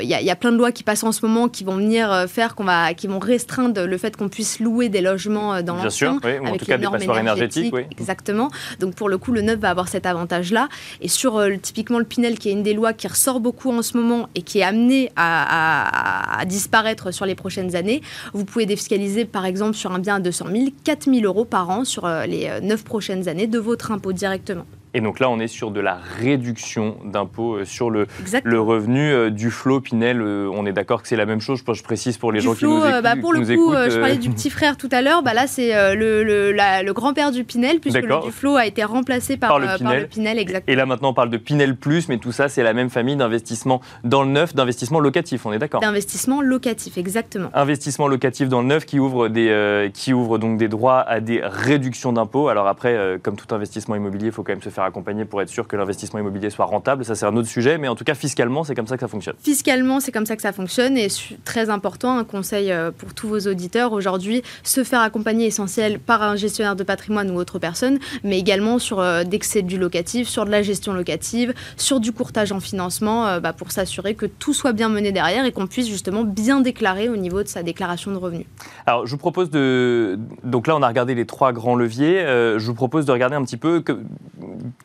il 0.00 0.08
y, 0.08 0.30
a 0.30 0.36
plein 0.36 0.50
de 0.50 0.56
lois 0.56 0.72
qui 0.72 0.82
passent 0.82 1.04
en 1.04 1.12
ce 1.12 1.24
moment 1.24 1.48
qui 1.48 1.62
vont 1.62 1.76
venir 1.76 2.10
euh, 2.10 2.26
faire 2.26 2.56
qu'on 2.56 2.64
va, 2.64 2.94
qui 2.94 3.06
vont 3.06 3.20
restreindre 3.20 3.84
le 3.84 3.96
fait 3.96 4.16
qu'on 4.16 4.28
puisse 4.28 4.58
louer 4.58 4.88
des 4.88 5.00
logements 5.00 5.62
dans 5.62 5.76
l'ancien, 5.76 6.18
oui, 6.24 6.30
avec 6.30 6.48
en 6.48 6.56
tout 6.56 6.64
cas 6.64 6.76
des 6.76 6.88
passoires 6.88 7.18
énergétiques. 7.18 7.72
Oui. 7.72 7.82
Exactement. 7.92 8.50
Donc 8.80 8.96
pour 8.96 9.08
le 9.08 9.18
coup, 9.18 9.30
le 9.30 9.42
neuf 9.42 9.60
va 9.60 9.70
avoir 9.70 9.86
cet 9.86 10.06
avantage-là. 10.06 10.68
Et 11.00 11.06
sur 11.06 11.40
typiquement 11.62 12.00
le 12.00 12.04
Pinel, 12.04 12.40
qui 12.40 12.48
est 12.48 12.52
une 12.52 12.64
des 12.64 12.74
lois 12.74 12.92
qui 12.92 13.06
ressort 13.06 13.38
beaucoup 13.38 13.70
en 13.70 13.82
ce 13.82 13.96
moment 13.96 14.28
et 14.34 14.42
qui 14.42 14.58
est 14.58 14.64
amenée 14.64 15.12
à, 15.14 16.40
à 16.40 16.44
disparaître 16.44 17.12
sur 17.12 17.24
les 17.24 17.36
prochaines 17.36 17.76
années, 17.76 18.02
vous 18.32 18.44
pouvez 18.44 18.66
défiscaliser 18.66 18.95
par 19.24 19.46
exemple 19.46 19.74
sur 19.74 19.92
un 19.92 19.98
bien 19.98 20.16
à 20.16 20.20
200 20.20 20.46
000, 20.52 20.64
4 20.84 21.04
000 21.12 21.24
euros 21.24 21.44
par 21.44 21.70
an 21.70 21.84
sur 21.84 22.04
euh, 22.04 22.26
les 22.26 22.50
9 22.62 22.80
euh, 22.80 22.84
prochaines 22.84 23.28
années 23.28 23.46
de 23.46 23.58
votre 23.58 23.92
impôt 23.92 24.12
directement. 24.12 24.66
Et 24.96 25.02
donc 25.02 25.20
là, 25.20 25.28
on 25.28 25.38
est 25.38 25.46
sur 25.46 25.70
de 25.70 25.80
la 25.80 25.98
réduction 26.18 26.96
d'impôts 27.04 27.64
sur 27.64 27.90
le, 27.90 28.06
le 28.44 28.60
revenu 28.60 29.30
du 29.30 29.50
flot 29.50 29.80
Pinel. 29.80 30.22
on 30.22 30.64
est 30.64 30.72
d'accord 30.72 31.02
que 31.02 31.08
c'est 31.08 31.16
la 31.16 31.26
même 31.26 31.40
chose. 31.40 31.62
Je, 31.66 31.72
je 31.74 31.82
précise 31.82 32.16
pour 32.16 32.32
les 32.32 32.40
gens 32.40 32.54
qui 32.54 32.64
nous, 32.64 32.78
écoutent, 32.78 33.02
bah 33.02 33.14
pour 33.20 33.34
le 33.34 33.40
coup, 33.40 33.74
je 33.74 33.98
parlais 33.98 34.16
du 34.16 34.30
petit 34.30 34.48
frère 34.48 34.78
tout 34.78 34.88
à 34.92 35.02
l'heure. 35.02 35.22
Bah 35.22 35.34
là, 35.34 35.46
c'est 35.46 35.94
le, 35.94 36.22
le, 36.22 36.92
grand-père 36.92 37.30
du 37.30 37.44
Pinel, 37.44 37.78
puisque 37.80 38.00
le 38.00 38.24
Duflo 38.24 38.56
a 38.56 38.64
été 38.64 38.84
remplacé 38.84 39.36
par, 39.36 39.58
le, 39.58 39.66
Pinel. 40.08 40.38
exactement. 40.38 40.72
Et 40.72 40.76
là, 40.76 40.86
maintenant, 40.86 41.10
on 41.10 41.14
parle 41.14 41.30
de 41.30 41.36
Pinel 41.36 41.76
Plus, 41.76 42.08
mais 42.08 42.16
tout 42.16 42.32
ça, 42.32 42.48
c'est 42.48 42.62
la 42.62 42.72
même 42.72 42.88
famille 42.88 43.16
d'investissement 43.16 43.82
dans 44.04 44.22
le 44.22 44.30
neuf, 44.30 44.54
d'investissement 44.54 45.00
locatif, 45.00 45.46
on 45.46 45.52
est 45.52 45.58
d'accord 45.58 45.80
D'investissement 45.80 46.40
locatif, 46.40 46.96
exactement. 46.98 47.50
Investissement 47.54 48.08
locatif 48.08 48.48
dans 48.48 48.62
le 48.62 48.68
neuf 48.68 48.86
qui 48.86 48.98
ouvre, 48.98 49.28
des, 49.28 49.48
euh, 49.50 49.88
qui 49.90 50.12
ouvre 50.12 50.38
donc 50.38 50.58
des 50.58 50.68
droits 50.68 51.00
à 51.00 51.20
des 51.20 51.40
réductions 51.42 52.12
d'impôts. 52.12 52.48
Alors 52.48 52.66
après, 52.66 52.94
euh, 52.94 53.18
comme 53.22 53.36
tout 53.36 53.54
investissement 53.54 53.96
immobilier, 53.96 54.26
il 54.26 54.32
faut 54.32 54.42
quand 54.42 54.52
même 54.52 54.62
se 54.62 54.70
faire 54.70 54.84
accompagner 54.86 55.24
pour 55.24 55.42
être 55.42 55.48
sûr 55.48 55.68
que 55.68 55.76
l'investissement 55.76 56.20
immobilier 56.20 56.50
soit 56.50 56.64
rentable. 56.64 57.04
Ça, 57.04 57.14
c'est 57.14 57.26
un 57.26 57.36
autre 57.36 57.48
sujet, 57.48 57.78
mais 57.78 57.88
en 57.88 57.94
tout 57.94 58.04
cas, 58.04 58.14
fiscalement, 58.14 58.64
c'est 58.64 58.74
comme 58.74 58.86
ça 58.86 58.96
que 58.96 59.00
ça 59.00 59.08
fonctionne. 59.08 59.36
Fiscalement, 59.42 60.00
c'est 60.00 60.12
comme 60.12 60.26
ça 60.26 60.36
que 60.36 60.42
ça 60.42 60.52
fonctionne. 60.52 60.96
Et 60.96 61.08
très 61.44 61.70
important, 61.70 62.18
un 62.18 62.24
conseil 62.24 62.72
euh, 62.72 62.90
pour 62.90 63.14
tous 63.14 63.28
vos 63.28 63.40
auditeurs 63.40 63.92
aujourd'hui, 63.92 64.42
se 64.62 64.84
faire 64.84 65.00
accompagner 65.00 65.46
essentiel 65.46 65.98
par 65.98 66.22
un 66.22 66.36
gestionnaire 66.36 66.76
de 66.76 66.84
patrimoine 66.84 67.30
ou 67.30 67.36
autre 67.36 67.58
personne, 67.58 67.98
mais 68.24 68.38
également 68.38 68.78
sur 68.78 69.02
d'excès 69.24 69.62
du 69.62 69.78
locatif, 69.78 70.28
sur 70.28 70.44
de 70.44 70.50
la 70.50 70.62
gestion 70.62 70.92
locative, 70.92 71.54
sur 71.76 72.00
du 72.00 72.12
courtage 72.12 72.52
en 72.52 72.60
financement, 72.60 73.40
bah, 73.40 73.52
pour 73.52 73.72
s'assurer 73.72 74.14
que 74.14 74.26
tout 74.26 74.54
soit 74.54 74.72
bien 74.72 74.88
mené 74.88 75.12
derrière 75.12 75.44
et 75.44 75.52
qu'on 75.52 75.66
puisse 75.66 75.88
justement 75.88 76.24
bien 76.24 76.60
déclarer 76.60 77.08
au 77.08 77.16
niveau 77.16 77.42
de 77.42 77.48
sa 77.48 77.62
déclaration 77.62 78.12
de 78.12 78.16
revenus. 78.16 78.46
Alors, 78.86 79.06
je 79.06 79.10
vous 79.10 79.18
propose 79.18 79.50
de. 79.50 80.18
Donc 80.44 80.66
là, 80.66 80.76
on 80.76 80.82
a 80.82 80.88
regardé 80.88 81.14
les 81.14 81.26
trois 81.26 81.52
grands 81.52 81.74
leviers. 81.74 82.20
Euh, 82.20 82.58
je 82.58 82.66
vous 82.66 82.74
propose 82.74 83.06
de 83.06 83.12
regarder 83.12 83.36
un 83.36 83.44
petit 83.44 83.56
peu 83.56 83.80
que... 83.80 83.98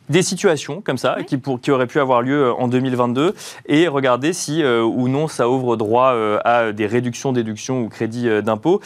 des 0.09 0.21
situations 0.21 0.81
comme 0.81 0.97
ça 0.97 1.17
qui, 1.25 1.37
pour... 1.37 1.61
qui 1.61 1.71
auraient 1.71 1.87
pu 1.87 1.99
avoir 1.99 2.21
lieu 2.21 2.47
euh, 2.47 2.53
en 2.53 2.67
2022 2.67 3.33
et 3.67 3.87
regarder 3.87 4.33
si 4.33 4.61
euh, 4.61 4.83
ou 4.83 5.07
non 5.07 5.27
ça 5.27 5.49
ouvre 5.49 5.77
droit 5.77 6.13
à 6.43 6.71
des 6.71 6.85
réductions, 6.85 7.31
déductions 7.31 7.81
ou 7.81 7.89
crédits 7.89 8.27
d'impôt. 8.41 8.81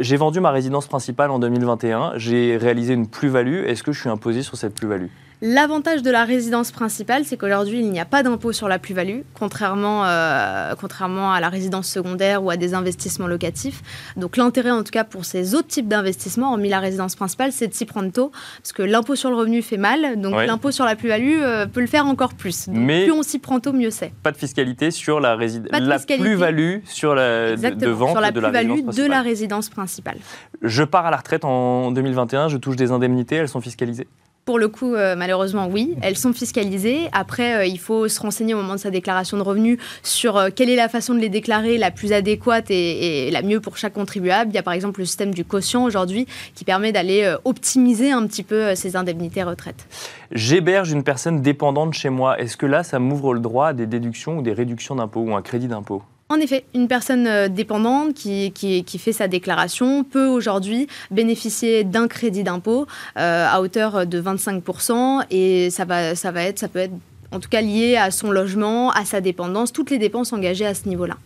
j'ai 0.00 0.16
vendu 0.16 0.40
ma 0.40 0.50
résidence 0.50 0.86
principale 0.86 1.30
en 1.30 1.38
2021. 1.38 2.12
J'ai 2.16 2.56
réalisé 2.56 2.94
une 2.94 3.06
plus-value. 3.06 3.64
Est-ce 3.66 3.82
que 3.82 3.92
je 3.92 4.00
suis 4.00 4.08
imposé 4.08 4.42
sur 4.42 4.56
cette 4.56 4.74
plus-value? 4.74 5.08
L'avantage 5.42 6.02
de 6.02 6.10
la 6.10 6.26
résidence 6.26 6.70
principale, 6.70 7.24
c'est 7.24 7.38
qu'aujourd'hui, 7.38 7.78
il 7.78 7.90
n'y 7.90 7.98
a 7.98 8.04
pas 8.04 8.22
d'impôt 8.22 8.52
sur 8.52 8.68
la 8.68 8.78
plus-value, 8.78 9.20
contrairement, 9.32 10.04
euh, 10.04 10.74
contrairement 10.78 11.32
à 11.32 11.40
la 11.40 11.48
résidence 11.48 11.88
secondaire 11.88 12.44
ou 12.44 12.50
à 12.50 12.58
des 12.58 12.74
investissements 12.74 13.26
locatifs. 13.26 13.80
Donc 14.18 14.36
l'intérêt, 14.36 14.70
en 14.70 14.82
tout 14.82 14.90
cas, 14.90 15.02
pour 15.02 15.24
ces 15.24 15.54
autres 15.54 15.68
types 15.68 15.88
d'investissements, 15.88 16.50
hormis 16.52 16.68
la 16.68 16.78
résidence 16.78 17.16
principale, 17.16 17.52
c'est 17.52 17.68
de 17.68 17.72
s'y 17.72 17.86
prendre 17.86 18.12
tôt, 18.12 18.32
parce 18.58 18.72
que 18.72 18.82
l'impôt 18.82 19.16
sur 19.16 19.30
le 19.30 19.36
revenu 19.36 19.62
fait 19.62 19.78
mal, 19.78 20.20
donc 20.20 20.34
l'impôt 20.34 20.72
sur 20.72 20.84
la 20.84 20.94
plus-value 20.94 21.40
euh, 21.40 21.64
peut 21.64 21.80
le 21.80 21.86
faire 21.86 22.04
encore 22.04 22.34
plus. 22.34 22.68
Mais 22.68 23.04
plus 23.04 23.12
on 23.12 23.22
s'y 23.22 23.38
prend 23.38 23.60
tôt, 23.60 23.72
mieux 23.72 23.90
c'est. 23.90 24.12
Pas 24.22 24.32
de 24.32 24.36
fiscalité 24.36 24.90
sur 24.90 25.20
la, 25.20 25.36
la 25.36 25.98
plus-value 25.98 26.80
sur 26.84 27.14
la 27.14 27.56
de 27.56 27.88
vente 27.88 28.10
sur 28.10 28.20
la 28.20 28.30
plus-value 28.30 28.90
de 28.90 29.06
la 29.06 29.22
résidence 29.22 29.70
principale. 29.70 30.18
Je 30.60 30.82
pars 30.84 31.06
à 31.06 31.10
la 31.10 31.16
retraite 31.16 31.46
en 31.46 31.92
2021, 31.92 32.48
je 32.48 32.58
touche 32.58 32.76
des 32.76 32.90
indemnités, 32.90 33.36
elles 33.36 33.48
sont 33.48 33.62
fiscalisées 33.62 34.06
pour 34.50 34.58
le 34.58 34.66
coup, 34.66 34.96
euh, 34.96 35.14
malheureusement, 35.14 35.68
oui, 35.70 35.94
elles 36.02 36.16
sont 36.16 36.32
fiscalisées. 36.32 37.08
Après, 37.12 37.54
euh, 37.54 37.66
il 37.66 37.78
faut 37.78 38.08
se 38.08 38.18
renseigner 38.18 38.52
au 38.52 38.56
moment 38.56 38.74
de 38.74 38.80
sa 38.80 38.90
déclaration 38.90 39.36
de 39.36 39.42
revenus 39.42 39.78
sur 40.02 40.36
euh, 40.36 40.48
quelle 40.52 40.68
est 40.68 40.74
la 40.74 40.88
façon 40.88 41.14
de 41.14 41.20
les 41.20 41.28
déclarer 41.28 41.78
la 41.78 41.92
plus 41.92 42.12
adéquate 42.12 42.68
et, 42.68 43.30
la 43.30 43.42
mieux 43.42 43.60
pour 43.60 43.76
chaque 43.76 43.92
contribuable. 43.92 44.50
Il 44.50 44.56
y 44.56 44.58
a 44.58 44.64
par 44.64 44.74
exemple 44.74 44.98
le 44.98 45.06
système 45.06 45.32
du 45.32 45.44
quotient 45.44 45.84
aujourd'hui 45.84 46.26
qui 46.56 46.64
permet 46.64 46.90
d'aller 46.90 47.32
optimiser 47.44 48.10
un 48.10 48.26
petit 48.26 48.42
peu 48.42 48.74
ces 48.74 48.96
indemnités 48.96 49.44
retraite. 49.44 49.86
J'héberge 50.32 50.90
une 50.90 51.04
personne 51.04 51.42
dépendante 51.42 51.94
chez 51.94 52.10
moi. 52.10 52.36
Est-ce 52.40 52.56
que 52.56 52.66
là, 52.66 52.82
ça 52.82 52.98
m'ouvre 52.98 53.34
le 53.34 53.38
droit 53.38 53.68
à 53.68 53.72
des 53.72 53.86
déductions 53.86 54.38
ou 54.38 54.42
des 54.42 54.52
réductions 54.52 54.96
d'impôts 54.96 55.20
ou 55.20 55.36
un 55.36 55.42
crédit 55.42 55.68
d'impôt? 55.68 56.02
En 56.30 56.36
effet, 56.36 56.64
une 56.74 56.86
personne 56.86 57.26
euh, 57.26 57.48
dépendante 57.48 58.14
qui, 58.14 58.52
qui, 58.52 58.98
fait 58.98 59.12
sa 59.12 59.26
déclaration 59.26 60.04
peut 60.04 60.26
aujourd'hui 60.26 60.86
bénéficier 61.10 61.82
d'un 61.82 62.06
crédit 62.06 62.44
d'impôt 62.44 62.86
euh, 63.18 63.46
à 63.48 63.60
hauteur 63.60 64.06
de 64.06 64.22
25% 64.22 65.24
et 65.30 65.70
ça, 65.70 65.84
va, 65.84 66.14
ça, 66.14 66.30
va 66.30 66.44
être, 66.44 66.60
ça 66.60 66.68
peut 66.68 66.78
être 66.78 66.92
en 67.32 67.40
tout 67.40 67.48
cas 67.48 67.60
lié 67.60 67.96
à 67.96 68.10
son 68.10 68.30
logement, 68.30 68.90
à 68.90 69.04
sa 69.04 69.20
dépendance, 69.20 69.72
toutes 69.72 69.90
les 69.90 69.98
dépenses 69.98 70.32
engagées 70.32 70.66
à 70.66 70.74
ce 70.74 70.88
niveau-là. 70.88 71.16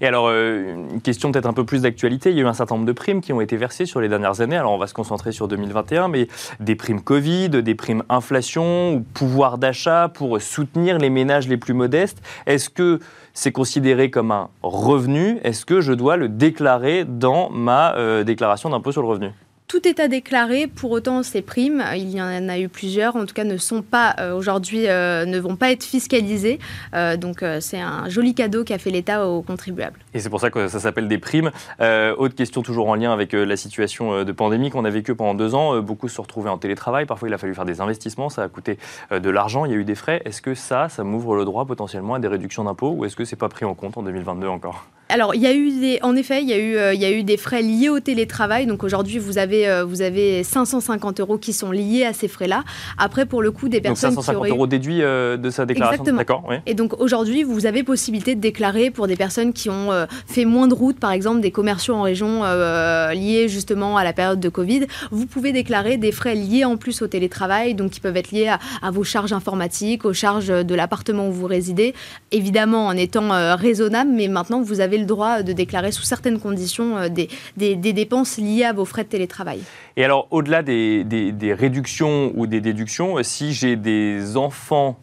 Et 0.00 0.06
alors, 0.06 0.26
euh, 0.28 0.74
une 0.92 1.00
question 1.00 1.32
peut-être 1.32 1.46
un 1.46 1.52
peu 1.52 1.64
plus 1.64 1.82
d'actualité, 1.82 2.30
il 2.30 2.36
y 2.36 2.40
a 2.40 2.42
eu 2.42 2.46
un 2.46 2.54
certain 2.54 2.74
nombre 2.76 2.86
de 2.86 2.92
primes 2.92 3.20
qui 3.20 3.32
ont 3.32 3.40
été 3.40 3.56
versées 3.56 3.86
sur 3.86 4.00
les 4.00 4.08
dernières 4.08 4.40
années, 4.40 4.56
alors 4.56 4.72
on 4.72 4.78
va 4.78 4.86
se 4.86 4.94
concentrer 4.94 5.32
sur 5.32 5.48
2021, 5.48 6.08
mais 6.08 6.28
des 6.60 6.74
primes 6.74 7.00
Covid, 7.00 7.48
des 7.48 7.74
primes 7.74 8.02
inflation 8.08 8.94
ou 8.94 9.00
pouvoir 9.00 9.58
d'achat 9.58 10.10
pour 10.12 10.40
soutenir 10.40 10.98
les 10.98 11.10
ménages 11.10 11.48
les 11.48 11.56
plus 11.56 11.74
modestes. 11.74 12.22
Est-ce 12.46 12.70
que 12.70 13.00
c'est 13.32 13.52
considéré 13.52 14.10
comme 14.10 14.30
un 14.30 14.48
revenu? 14.62 15.38
Est-ce 15.42 15.66
que 15.66 15.80
je 15.80 15.92
dois 15.92 16.16
le 16.16 16.28
déclarer 16.28 17.04
dans 17.04 17.50
ma 17.50 17.94
euh, 17.96 18.24
déclaration 18.24 18.70
d'impôt 18.70 18.92
sur 18.92 19.02
le 19.02 19.08
revenu? 19.08 19.30
Tout 19.74 19.88
est 19.88 19.98
à 19.98 20.06
déclarer. 20.06 20.68
Pour 20.68 20.92
autant, 20.92 21.24
ces 21.24 21.42
primes, 21.42 21.82
il 21.96 22.08
y 22.10 22.22
en 22.22 22.48
a 22.48 22.58
eu 22.60 22.68
plusieurs, 22.68 23.16
en 23.16 23.26
tout 23.26 23.34
cas, 23.34 23.42
ne 23.42 23.56
sont 23.56 23.82
pas 23.82 24.14
euh, 24.20 24.32
aujourd'hui, 24.32 24.86
euh, 24.86 25.24
ne 25.24 25.36
vont 25.40 25.56
pas 25.56 25.72
être 25.72 25.82
fiscalisées. 25.82 26.60
Euh, 26.94 27.16
donc, 27.16 27.44
c'est 27.58 27.80
un 27.80 28.08
joli 28.08 28.36
cadeau 28.36 28.62
qu'a 28.62 28.78
fait 28.78 28.90
l'État 28.90 29.26
aux 29.26 29.42
contribuables. 29.42 29.98
Et 30.14 30.20
c'est 30.20 30.30
pour 30.30 30.40
ça 30.40 30.52
que 30.52 30.68
ça 30.68 30.78
s'appelle 30.78 31.08
des 31.08 31.18
primes. 31.18 31.50
autre 31.80 32.36
question, 32.36 32.62
toujours 32.62 32.88
en 32.88 32.94
lien 32.94 33.12
avec 33.12 33.32
la 33.32 33.56
situation 33.56 34.22
de 34.22 34.32
pandémie 34.32 34.70
qu'on 34.70 34.84
a 34.84 34.90
vécue 34.90 35.16
pendant 35.16 35.34
deux 35.34 35.56
ans. 35.56 35.80
beaucoup 35.80 36.08
se 36.08 36.20
retrouvaient 36.20 36.50
en 36.50 36.58
télétravail. 36.58 37.04
Parfois, 37.04 37.26
il 37.26 37.34
a 37.34 37.38
fallu 37.38 37.52
faire 37.52 37.64
des 37.64 37.80
investissements. 37.80 38.28
Ça 38.28 38.44
a 38.44 38.48
coûté 38.48 38.78
de 39.10 39.30
l'argent. 39.30 39.64
Il 39.64 39.72
y 39.72 39.74
a 39.74 39.78
eu 39.78 39.84
des 39.84 39.96
frais. 39.96 40.22
Est-ce 40.24 40.40
que 40.40 40.54
ça, 40.54 40.88
ça 40.88 41.02
m'ouvre 41.02 41.34
le 41.34 41.44
droit 41.44 41.64
potentiellement 41.64 42.14
à 42.14 42.20
des 42.20 42.28
réductions 42.28 42.62
d'impôts 42.62 42.92
ou 42.92 43.06
est-ce 43.06 43.16
que 43.16 43.24
c'est 43.24 43.34
pas 43.34 43.48
pris 43.48 43.64
en 43.64 43.74
compte 43.74 43.98
en 43.98 44.04
2022 44.04 44.46
encore? 44.46 44.86
Alors, 45.08 45.34
il 45.34 45.40
y 45.42 45.46
a 45.46 45.54
eu 45.54 45.70
des, 45.80 45.98
en 46.02 46.16
effet, 46.16 46.42
il 46.42 46.48
y, 46.48 46.52
a 46.52 46.58
eu, 46.58 46.94
il 46.94 47.00
y 47.00 47.04
a 47.04 47.10
eu 47.10 47.22
des 47.22 47.36
frais 47.36 47.62
liés 47.62 47.88
au 47.88 48.00
télétravail. 48.00 48.66
Donc 48.66 48.82
aujourd'hui, 48.84 49.18
vous 49.18 49.38
avez 49.38 49.68
euh, 49.68 49.84
vous 49.84 50.02
avez 50.02 50.42
550 50.42 51.20
euros 51.20 51.38
qui 51.38 51.52
sont 51.52 51.70
liés 51.70 52.04
à 52.04 52.12
ces 52.12 52.28
frais-là. 52.28 52.64
Après, 52.98 53.26
pour 53.26 53.42
le 53.42 53.50
coup, 53.50 53.68
des 53.68 53.80
personnes 53.80 54.14
donc 54.14 54.24
550 54.24 54.48
euros 54.48 54.66
déduits 54.66 55.02
euh, 55.02 55.36
de 55.36 55.50
sa 55.50 55.66
déclaration. 55.66 56.02
Exactement. 56.02 56.18
D'accord. 56.18 56.52
Et 56.66 56.74
donc 56.74 57.00
aujourd'hui, 57.00 57.42
vous 57.42 57.66
avez 57.66 57.82
possibilité 57.82 58.34
de 58.34 58.40
déclarer 58.40 58.90
pour 58.90 59.06
des 59.06 59.16
personnes 59.16 59.52
qui 59.52 59.70
ont 59.70 59.92
euh, 59.92 60.06
fait 60.26 60.44
moins 60.44 60.68
de 60.68 60.74
routes, 60.74 60.98
par 60.98 61.12
exemple 61.12 61.40
des 61.40 61.50
commerciaux 61.50 61.94
en 61.94 62.02
région 62.02 62.42
liés 62.44 63.48
justement 63.48 63.96
à 63.96 64.04
la 64.04 64.12
période 64.12 64.40
de 64.40 64.48
Covid. 64.48 64.86
Vous 65.10 65.26
pouvez 65.26 65.52
déclarer 65.52 65.96
des 65.96 66.12
frais 66.12 66.34
liés 66.34 66.64
en 66.64 66.76
plus 66.76 67.02
au 67.02 67.06
télétravail, 67.06 67.74
donc 67.74 67.90
qui 67.90 68.00
peuvent 68.00 68.16
être 68.16 68.30
liés 68.30 68.48
à, 68.48 68.90
vos 68.90 69.04
charges 69.04 69.32
informatiques, 69.32 70.04
aux 70.04 70.12
charges 70.12 70.48
de 70.48 70.74
l'appartement 70.74 71.28
où 71.28 71.32
vous 71.32 71.46
résidez, 71.46 71.94
évidemment 72.32 72.86
en 72.86 72.96
étant 72.96 73.28
raisonnable. 73.56 74.10
Mais 74.12 74.28
maintenant, 74.28 74.62
vous 74.62 74.80
avez 74.80 74.93
le 74.98 75.06
droit 75.06 75.42
de 75.42 75.52
déclarer 75.52 75.92
sous 75.92 76.02
certaines 76.02 76.38
conditions 76.38 77.08
des, 77.08 77.28
des, 77.56 77.76
des 77.76 77.92
dépenses 77.92 78.38
liées 78.38 78.64
à 78.64 78.72
vos 78.72 78.84
frais 78.84 79.04
de 79.04 79.08
télétravail. 79.08 79.60
Et 79.96 80.04
alors, 80.04 80.26
au-delà 80.30 80.62
des, 80.62 81.56
réductions 81.58 82.32
ou 82.34 82.46
des 82.46 82.60
déductions, 82.60 83.22
si 83.22 83.52
j'ai 83.52 83.76
des 83.76 84.36
enfants 84.36 84.98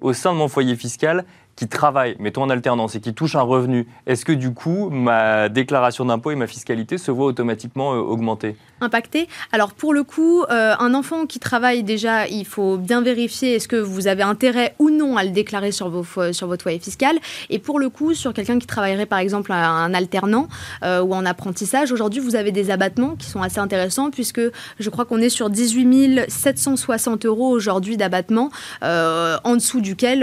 au 0.00 0.12
sein 0.12 0.32
de 0.32 0.38
mon 0.38 0.48
foyer 0.48 0.76
fiscal 0.76 1.24
qui 1.58 1.66
travaillent, 1.66 2.14
mettons 2.20 2.44
en 2.44 2.50
alternance, 2.50 2.94
et 2.94 3.00
qui 3.00 3.14
touchent 3.14 3.34
un 3.34 3.42
revenu, 3.42 3.88
est-ce 4.06 4.24
que 4.24 4.30
du 4.30 4.54
coup, 4.54 4.90
ma 4.90 5.48
déclaration 5.48 6.04
d'impôt 6.04 6.30
et 6.30 6.36
ma 6.36 6.46
fiscalité 6.46 6.98
se 6.98 7.10
voient 7.10 7.26
automatiquement 7.26 7.94
euh, 7.94 7.98
augmenter? 7.98 8.54
Impacté. 8.80 9.28
Alors 9.50 9.72
pour 9.72 9.92
le 9.92 10.04
coup, 10.04 10.44
euh, 10.44 10.74
un 10.78 10.94
enfant 10.94 11.26
qui 11.26 11.40
travaille 11.40 11.82
déjà, 11.82 12.28
il 12.28 12.44
faut 12.44 12.76
bien 12.76 13.00
vérifier 13.00 13.56
est-ce 13.56 13.66
que 13.66 13.74
vous 13.74 14.06
avez 14.06 14.22
intérêt 14.22 14.76
ou 14.78 14.90
non 14.90 15.16
à 15.16 15.24
le 15.24 15.30
déclarer 15.30 15.72
sur, 15.72 15.88
vos, 15.88 16.32
sur 16.32 16.46
votre 16.46 16.62
foyer 16.62 16.78
fiscal. 16.78 17.18
Et 17.50 17.58
pour 17.58 17.80
le 17.80 17.90
coup, 17.90 18.14
sur 18.14 18.32
quelqu'un 18.32 18.60
qui 18.60 18.68
travaillerait 18.68 19.06
par 19.06 19.18
exemple 19.18 19.50
un 19.52 19.92
alternant 19.94 20.46
euh, 20.84 21.02
ou 21.02 21.12
en 21.12 21.26
apprentissage, 21.26 21.90
aujourd'hui 21.90 22.20
vous 22.20 22.36
avez 22.36 22.52
des 22.52 22.70
abattements 22.70 23.16
qui 23.16 23.26
sont 23.26 23.42
assez 23.42 23.58
intéressants 23.58 24.12
puisque 24.12 24.42
je 24.78 24.90
crois 24.90 25.04
qu'on 25.04 25.20
est 25.20 25.28
sur 25.28 25.50
18 25.50 26.26
760 26.28 27.26
euros 27.26 27.48
aujourd'hui 27.48 27.96
d'abattement 27.96 28.50
euh, 28.84 29.38
en 29.42 29.54
dessous 29.56 29.80
duquel 29.80 30.20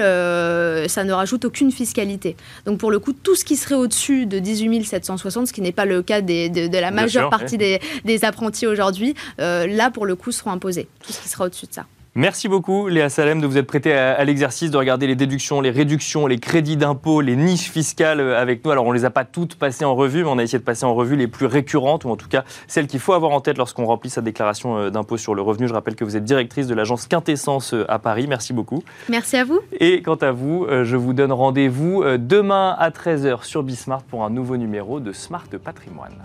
ça 0.88 1.04
ne 1.04 1.12
rajoute 1.25 1.45
aucune 1.45 1.71
fiscalité. 1.71 2.35
Donc 2.67 2.77
pour 2.77 2.91
le 2.91 2.99
coup, 2.99 3.11
tout 3.11 3.35
ce 3.35 3.43
qui 3.43 3.55
serait 3.55 3.73
au-dessus 3.73 4.27
de 4.27 4.38
18 4.38 4.83
760, 4.83 5.47
ce 5.47 5.53
qui 5.53 5.61
n'est 5.61 5.71
pas 5.71 5.85
le 5.85 6.03
cas 6.03 6.21
de, 6.21 6.79
la 6.79 6.91
majeure 6.91 7.31
partie 7.31 7.57
des, 7.57 7.81
des 8.03 8.23
apprentissages, 8.23 8.69
aujourd'hui, 8.69 9.15
euh, 9.41 9.65
là, 9.65 9.89
pour 9.89 10.05
le 10.05 10.15
coup, 10.15 10.31
seront 10.31 10.51
imposés. 10.51 10.88
Tout 11.03 11.11
ce 11.11 11.19
qui 11.19 11.29
sera 11.29 11.45
au-dessus 11.45 11.65
de 11.65 11.73
ça. 11.73 11.88
Merci 12.17 12.47
beaucoup 12.47 12.88
Léa 12.88 13.10
Salem 13.10 13.41
de 13.41 13.45
vous 13.45 13.58
être 13.58 13.67
prêtée 13.67 13.91
à, 13.91 14.23
l'exercice 14.23 14.71
de 14.71 14.78
regarder 14.78 15.06
les 15.06 15.17
déductions, 15.17 15.60
les 15.60 15.69
réductions, 15.69 16.28
les 16.28 16.38
crédits 16.38 16.78
d'impôt, 16.78 17.19
les 17.19 17.36
niches 17.36 17.69
fiscales 17.69 18.21
euh, 18.21 18.39
avec 18.39 18.63
nous. 18.63 18.71
Alors 18.71 18.86
on 18.86 18.93
ne 18.93 18.97
les 18.97 19.04
a 19.04 19.10
pas 19.10 19.25
toutes 19.25 19.56
passées 19.56 19.84
en 19.84 19.95
revue, 19.95 20.23
mais 20.23 20.30
on 20.30 20.38
a 20.38 20.43
essayé 20.43 20.58
de 20.58 20.63
passer 20.63 20.86
en 20.86 20.95
revue 20.95 21.17
les 21.17 21.28
plus 21.28 21.45
récurrentes, 21.45 22.06
ou 22.06 22.10
en 22.10 22.15
tout 22.15 22.30
cas 22.30 22.45
celles 22.67 22.88
qu'il 22.88 23.01
faut 23.01 23.12
avoir 23.12 23.34
en 23.34 23.41
tête 23.41 23.58
lorsqu'on 23.58 23.86
remplit 23.86 24.10
sa 24.10 24.21
déclaration 24.21 24.78
euh, 24.78 24.89
d'impôt 24.89 25.17
sur 25.17 25.36
le 25.36 25.41
revenu. 25.41 25.67
Je 25.67 25.73
rappelle 25.73 25.95
que 25.95 26.06
vous 26.06 26.15
êtes 26.15 26.23
directrice 26.23 26.67
de 26.67 26.73
l'agence 26.73 27.06
Quintessence 27.06 27.75
à 27.89 27.99
Paris. 27.99 28.28
Merci 28.30 28.54
beaucoup. 28.54 28.82
Merci 29.10 29.36
à 29.36 29.43
vous. 29.43 29.60
Et 29.82 30.01
quant 30.01 30.15
à 30.15 30.32
vous, 30.32 30.67
je 30.69 30.95
vous 30.95 31.12
donne 31.12 31.34
rendez-vous 31.34 32.06
demain 32.17 32.78
à 32.80 32.91
13h 32.91 33.43
sur 33.43 33.62
Bismart 33.62 34.04
pour 34.04 34.23
un 34.23 34.30
nouveau 34.30 34.56
numéro 34.56 35.01
de 35.01 35.12
Smart 35.12 35.49
Patrimoine. 35.62 36.15